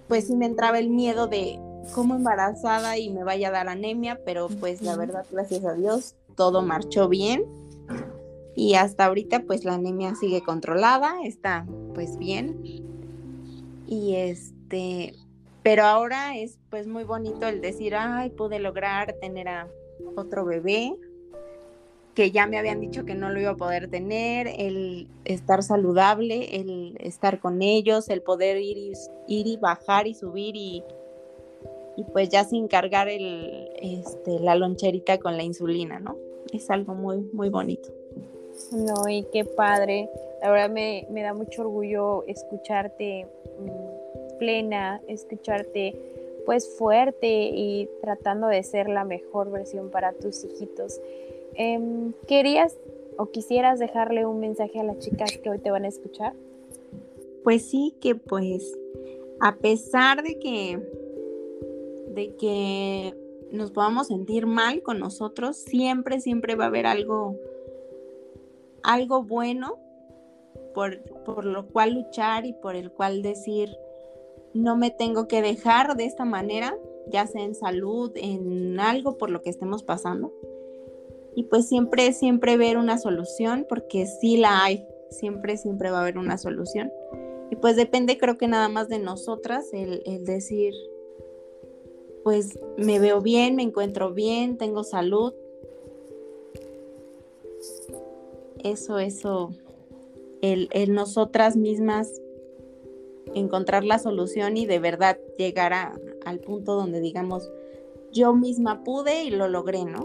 pues 0.08 0.26
sí 0.26 0.34
me 0.34 0.46
entraba 0.46 0.78
el 0.78 0.88
miedo 0.88 1.26
de 1.26 1.60
como 1.94 2.14
embarazada 2.14 2.98
y 2.98 3.10
me 3.10 3.24
vaya 3.24 3.48
a 3.48 3.52
dar 3.52 3.68
anemia, 3.68 4.20
pero 4.24 4.48
pues 4.48 4.82
la 4.82 4.96
verdad, 4.96 5.26
gracias 5.30 5.64
a 5.64 5.74
Dios, 5.74 6.14
todo 6.36 6.62
marchó 6.62 7.08
bien. 7.08 7.44
Y 8.54 8.74
hasta 8.74 9.06
ahorita 9.06 9.44
pues 9.46 9.64
la 9.64 9.74
anemia 9.74 10.14
sigue 10.14 10.42
controlada, 10.42 11.22
está 11.24 11.66
pues 11.94 12.18
bien. 12.18 12.60
Y 13.86 14.16
este, 14.16 15.14
pero 15.62 15.84
ahora 15.84 16.36
es 16.36 16.58
pues 16.70 16.86
muy 16.86 17.04
bonito 17.04 17.46
el 17.46 17.60
decir, 17.60 17.94
ay, 17.94 18.30
pude 18.30 18.58
lograr 18.58 19.14
tener 19.20 19.48
a 19.48 19.68
otro 20.16 20.44
bebé, 20.44 20.94
que 22.14 22.32
ya 22.32 22.48
me 22.48 22.58
habían 22.58 22.80
dicho 22.80 23.04
que 23.04 23.14
no 23.14 23.30
lo 23.30 23.40
iba 23.40 23.50
a 23.50 23.56
poder 23.56 23.88
tener, 23.88 24.48
el 24.48 25.08
estar 25.24 25.62
saludable, 25.62 26.56
el 26.56 26.96
estar 26.98 27.38
con 27.38 27.62
ellos, 27.62 28.08
el 28.08 28.22
poder 28.22 28.56
ir 28.56 28.76
y, 28.76 28.92
ir 29.28 29.46
y 29.46 29.56
bajar 29.56 30.08
y 30.08 30.14
subir 30.14 30.56
y, 30.56 30.82
y 31.98 32.04
pues 32.04 32.28
ya 32.28 32.44
sin 32.44 32.68
cargar 32.68 33.08
el, 33.08 33.70
este, 33.82 34.38
la 34.38 34.54
loncherita 34.54 35.18
con 35.18 35.36
la 35.36 35.42
insulina, 35.42 35.98
¿no? 35.98 36.16
Es 36.52 36.70
algo 36.70 36.94
muy, 36.94 37.28
muy 37.32 37.48
bonito. 37.48 37.88
No, 38.70 39.08
y 39.08 39.24
qué 39.32 39.44
padre. 39.44 40.08
La 40.40 40.52
verdad 40.52 40.70
me, 40.70 41.08
me 41.10 41.22
da 41.22 41.34
mucho 41.34 41.62
orgullo 41.62 42.24
escucharte 42.28 43.26
mm, 43.58 44.38
plena, 44.38 45.02
escucharte 45.08 45.96
pues 46.46 46.68
fuerte 46.78 47.50
y 47.52 47.90
tratando 48.00 48.46
de 48.46 48.62
ser 48.62 48.88
la 48.88 49.02
mejor 49.02 49.50
versión 49.50 49.90
para 49.90 50.12
tus 50.12 50.44
hijitos. 50.44 51.00
Em, 51.54 52.12
¿Querías 52.28 52.76
o 53.16 53.26
quisieras 53.26 53.80
dejarle 53.80 54.24
un 54.24 54.38
mensaje 54.38 54.78
a 54.78 54.84
las 54.84 55.00
chicas 55.00 55.36
que 55.38 55.50
hoy 55.50 55.58
te 55.58 55.72
van 55.72 55.84
a 55.84 55.88
escuchar? 55.88 56.32
Pues 57.42 57.68
sí, 57.68 57.96
que 58.00 58.14
pues 58.14 58.78
a 59.40 59.56
pesar 59.56 60.22
de 60.22 60.38
que 60.38 60.80
de 62.14 62.34
que 62.36 63.14
nos 63.50 63.70
podamos 63.70 64.08
sentir 64.08 64.46
mal 64.46 64.82
con 64.82 64.98
nosotros, 64.98 65.56
siempre, 65.56 66.20
siempre 66.20 66.54
va 66.54 66.64
a 66.64 66.68
haber 66.68 66.86
algo, 66.86 67.36
algo 68.82 69.22
bueno 69.22 69.78
por, 70.74 71.00
por 71.24 71.44
lo 71.44 71.66
cual 71.68 71.94
luchar 71.94 72.46
y 72.46 72.52
por 72.52 72.76
el 72.76 72.90
cual 72.90 73.22
decir, 73.22 73.70
no 74.54 74.76
me 74.76 74.90
tengo 74.90 75.28
que 75.28 75.42
dejar 75.42 75.96
de 75.96 76.04
esta 76.04 76.24
manera, 76.24 76.76
ya 77.08 77.26
sea 77.26 77.42
en 77.42 77.54
salud, 77.54 78.12
en 78.16 78.78
algo 78.80 79.16
por 79.18 79.30
lo 79.30 79.40
que 79.42 79.50
estemos 79.50 79.82
pasando 79.82 80.32
y 81.38 81.44
pues 81.44 81.68
siempre, 81.68 82.12
siempre 82.14 82.56
ver 82.56 82.76
una 82.78 82.98
solución, 82.98 83.64
porque 83.68 84.06
sí 84.06 84.36
la 84.38 84.64
hay, 84.64 84.84
siempre, 85.08 85.56
siempre 85.56 85.92
va 85.92 85.98
a 85.98 86.02
haber 86.02 86.18
una 86.18 86.36
solución. 86.36 86.90
Y 87.48 87.54
pues 87.54 87.76
depende 87.76 88.18
creo 88.18 88.36
que 88.36 88.48
nada 88.48 88.68
más 88.68 88.88
de 88.88 88.98
nosotras 88.98 89.66
el, 89.72 90.24
decir, 90.24 90.74
pues 92.28 92.58
me 92.76 92.98
veo 92.98 93.22
bien, 93.22 93.56
me 93.56 93.62
encuentro 93.62 94.12
bien, 94.12 94.58
tengo 94.58 94.84
salud. 94.84 95.32
Eso, 98.62 98.98
eso, 98.98 99.54
el, 100.42 100.68
el 100.72 100.92
nosotras 100.92 101.56
mismas 101.56 102.12
encontrar 103.34 103.82
la 103.82 103.98
solución 103.98 104.58
y 104.58 104.66
de 104.66 104.78
verdad 104.78 105.16
llegar 105.38 105.72
al 105.72 106.40
punto 106.40 106.74
donde 106.74 107.00
digamos, 107.00 107.50
yo 108.12 108.34
misma 108.34 108.84
pude 108.84 109.24
y 109.24 109.30
lo 109.30 109.48
logré, 109.48 109.86
¿no? 109.86 110.04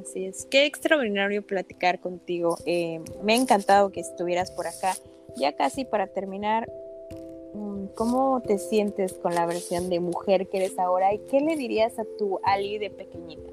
Así 0.00 0.26
es, 0.26 0.46
qué 0.48 0.66
extraordinario 0.66 1.42
platicar 1.42 1.98
contigo. 1.98 2.56
Eh, 2.64 3.00
me 3.24 3.32
ha 3.32 3.36
encantado 3.36 3.90
que 3.90 3.98
estuvieras 3.98 4.52
por 4.52 4.68
acá. 4.68 4.94
Ya 5.36 5.56
casi 5.56 5.84
para 5.84 6.06
terminar, 6.06 6.70
¿cómo 7.94 8.40
te 8.40 8.58
sientes 8.58 9.14
con 9.14 9.34
la 9.34 9.46
versión 9.46 9.88
de 9.88 10.00
mujer 10.00 10.48
que 10.48 10.58
eres 10.58 10.78
ahora 10.78 11.12
y 11.14 11.18
qué 11.18 11.40
le 11.40 11.56
dirías 11.56 11.98
a 11.98 12.04
tu 12.18 12.40
Ali 12.42 12.78
de 12.78 12.90
pequeñita? 12.90 13.50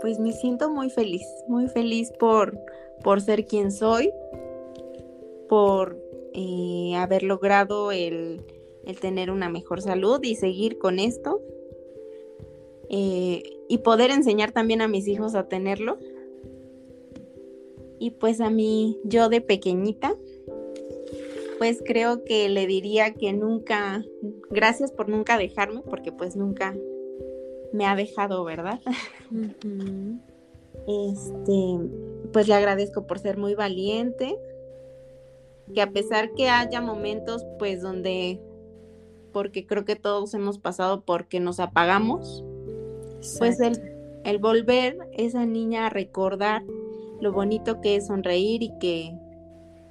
Pues 0.00 0.18
me 0.18 0.32
siento 0.32 0.70
muy 0.70 0.90
feliz, 0.90 1.26
muy 1.46 1.68
feliz 1.68 2.10
por, 2.18 2.58
por 3.02 3.20
ser 3.20 3.44
quien 3.44 3.70
soy, 3.70 4.12
por 5.48 5.98
eh, 6.32 6.94
haber 6.96 7.22
logrado 7.22 7.92
el, 7.92 8.42
el 8.84 8.98
tener 8.98 9.30
una 9.30 9.48
mejor 9.48 9.82
salud 9.82 10.20
y 10.22 10.36
seguir 10.36 10.78
con 10.78 10.98
esto 10.98 11.40
eh, 12.88 13.42
y 13.68 13.78
poder 13.78 14.10
enseñar 14.10 14.52
también 14.52 14.82
a 14.82 14.88
mis 14.88 15.06
hijos 15.06 15.34
a 15.34 15.48
tenerlo. 15.48 15.98
Y 17.98 18.12
pues 18.12 18.40
a 18.40 18.50
mí, 18.50 18.98
yo 19.04 19.28
de 19.28 19.40
pequeñita, 19.40 20.16
pues 21.60 21.82
creo 21.84 22.24
que 22.24 22.48
le 22.48 22.66
diría 22.66 23.12
que 23.12 23.34
nunca, 23.34 24.02
gracias 24.48 24.92
por 24.92 25.10
nunca 25.10 25.36
dejarme, 25.36 25.82
porque 25.82 26.10
pues 26.10 26.34
nunca 26.34 26.74
me 27.74 27.84
ha 27.84 27.94
dejado, 27.94 28.44
¿verdad? 28.44 28.80
Este, 30.88 31.78
pues 32.32 32.48
le 32.48 32.54
agradezco 32.54 33.06
por 33.06 33.18
ser 33.18 33.36
muy 33.36 33.54
valiente, 33.54 34.38
que 35.74 35.82
a 35.82 35.90
pesar 35.90 36.32
que 36.32 36.48
haya 36.48 36.80
momentos 36.80 37.44
pues 37.58 37.82
donde, 37.82 38.40
porque 39.30 39.66
creo 39.66 39.84
que 39.84 39.96
todos 39.96 40.32
hemos 40.32 40.58
pasado 40.58 41.02
porque 41.02 41.40
nos 41.40 41.60
apagamos, 41.60 42.42
pues 43.38 43.60
el, 43.60 43.78
el 44.24 44.38
volver 44.38 44.96
esa 45.12 45.44
niña 45.44 45.88
a 45.88 45.90
recordar 45.90 46.62
lo 47.20 47.32
bonito 47.32 47.82
que 47.82 47.96
es 47.96 48.06
sonreír 48.06 48.62
y 48.62 48.78
que 48.78 49.14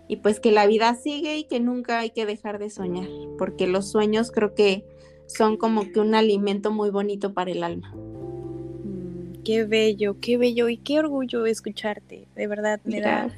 y 0.09 0.17
pues 0.17 0.41
que 0.41 0.51
la 0.51 0.67
vida 0.67 0.93
sigue 0.95 1.37
y 1.37 1.45
que 1.45 1.61
nunca 1.61 1.99
hay 1.99 2.09
que 2.09 2.25
dejar 2.25 2.59
de 2.59 2.69
soñar, 2.69 3.07
porque 3.37 3.67
los 3.67 3.89
sueños 3.89 4.31
creo 4.31 4.53
que 4.53 4.83
son 5.27 5.55
como 5.55 5.89
que 5.91 6.01
un 6.01 6.15
alimento 6.15 6.71
muy 6.71 6.89
bonito 6.89 7.33
para 7.33 7.51
el 7.51 7.63
alma. 7.63 7.93
Mm, 7.95 9.43
qué 9.45 9.63
bello, 9.63 10.17
qué 10.19 10.37
bello 10.37 10.67
y 10.67 10.75
qué 10.77 10.99
orgullo 10.99 11.45
escucharte, 11.45 12.27
de 12.35 12.47
verdad 12.47 12.81
me 12.83 12.99
da 12.99 13.29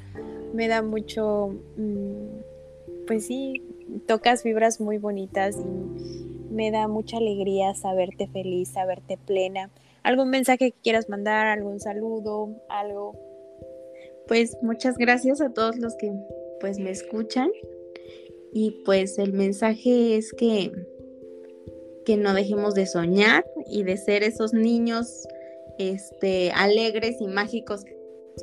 me 0.52 0.66
da 0.66 0.82
mucho 0.82 1.54
mm, 1.76 3.06
pues 3.06 3.26
sí, 3.26 3.62
tocas 4.08 4.42
fibras 4.42 4.80
muy 4.80 4.98
bonitas 4.98 5.56
y 5.56 6.52
me 6.52 6.72
da 6.72 6.88
mucha 6.88 7.18
alegría 7.18 7.74
saberte 7.74 8.26
feliz, 8.26 8.70
saberte 8.70 9.16
plena 9.16 9.70
algún 10.02 10.30
mensaje 10.30 10.72
que 10.72 10.80
quieras 10.82 11.08
mandar, 11.08 11.46
algún 11.46 11.80
saludo, 11.80 12.50
algo. 12.68 13.14
Pues 14.26 14.56
muchas 14.62 14.96
gracias 14.96 15.40
a 15.40 15.52
todos 15.52 15.76
los 15.76 15.96
que 15.96 16.12
pues 16.62 16.78
me 16.78 16.90
escuchan 16.90 17.50
y 18.54 18.82
pues 18.86 19.18
el 19.18 19.34
mensaje 19.34 20.16
es 20.16 20.32
que 20.32 20.72
que 22.06 22.16
no 22.16 22.32
dejemos 22.32 22.74
de 22.74 22.86
soñar 22.86 23.44
y 23.66 23.82
de 23.82 23.98
ser 23.98 24.22
esos 24.22 24.54
niños 24.54 25.28
este 25.78 26.50
alegres 26.52 27.16
y 27.20 27.26
mágicos 27.26 27.84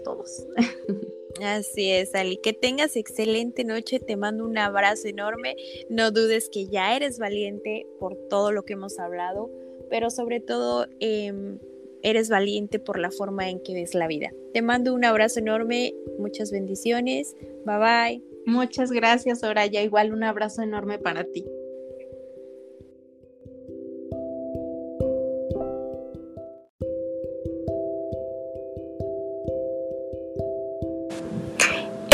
todos. 0.04 0.46
Así 1.44 1.90
es, 1.90 2.14
Ali. 2.14 2.38
Que 2.38 2.54
tengas 2.54 2.96
excelente 2.96 3.64
noche. 3.64 4.00
Te 4.00 4.16
mando 4.18 4.46
un 4.46 4.58
abrazo 4.58 5.08
enorme. 5.08 5.56
No 5.90 6.12
dudes 6.12 6.50
que 6.50 6.68
ya 6.68 6.96
eres 6.96 7.18
valiente 7.18 7.88
por 8.00 8.16
todo 8.30 8.52
lo 8.52 8.64
que 8.64 8.74
hemos 8.74 9.00
hablado 9.00 9.50
pero 9.90 10.10
sobre 10.10 10.40
todo 10.40 10.88
em, 11.00 11.60
eres 12.04 12.30
valiente 12.30 12.80
por 12.80 13.00
la 13.00 13.12
forma 13.12 13.50
en 13.50 13.62
que 13.62 13.74
ves 13.74 13.94
la 13.94 14.08
vida. 14.08 14.32
Te 14.54 14.62
mando 14.62 14.94
un 14.94 15.06
abrazo 15.06 15.40
enorme, 15.40 15.94
muchas 16.18 16.52
bendiciones, 16.52 17.36
bye 17.66 17.78
bye. 17.78 18.24
Muchas 18.46 18.92
gracias, 18.92 19.42
Soraya, 19.42 19.84
igual 19.84 20.14
un 20.14 20.24
abrazo 20.24 20.62
enorme 20.62 20.98
para 20.98 21.24
ti. 21.24 21.46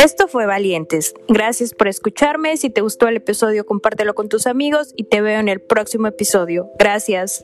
Esto 0.05 0.27
fue 0.27 0.45
Valientes. 0.45 1.15
Gracias 1.27 1.73
por 1.73 1.87
escucharme. 1.87 2.57
Si 2.57 2.69
te 2.69 2.81
gustó 2.81 3.07
el 3.07 3.17
episodio, 3.17 3.65
compártelo 3.65 4.13
con 4.13 4.29
tus 4.29 4.45
amigos 4.45 4.93
y 4.95 5.05
te 5.05 5.21
veo 5.21 5.39
en 5.39 5.49
el 5.49 5.61
próximo 5.61 6.05
episodio. 6.05 6.69
Gracias. 6.77 7.43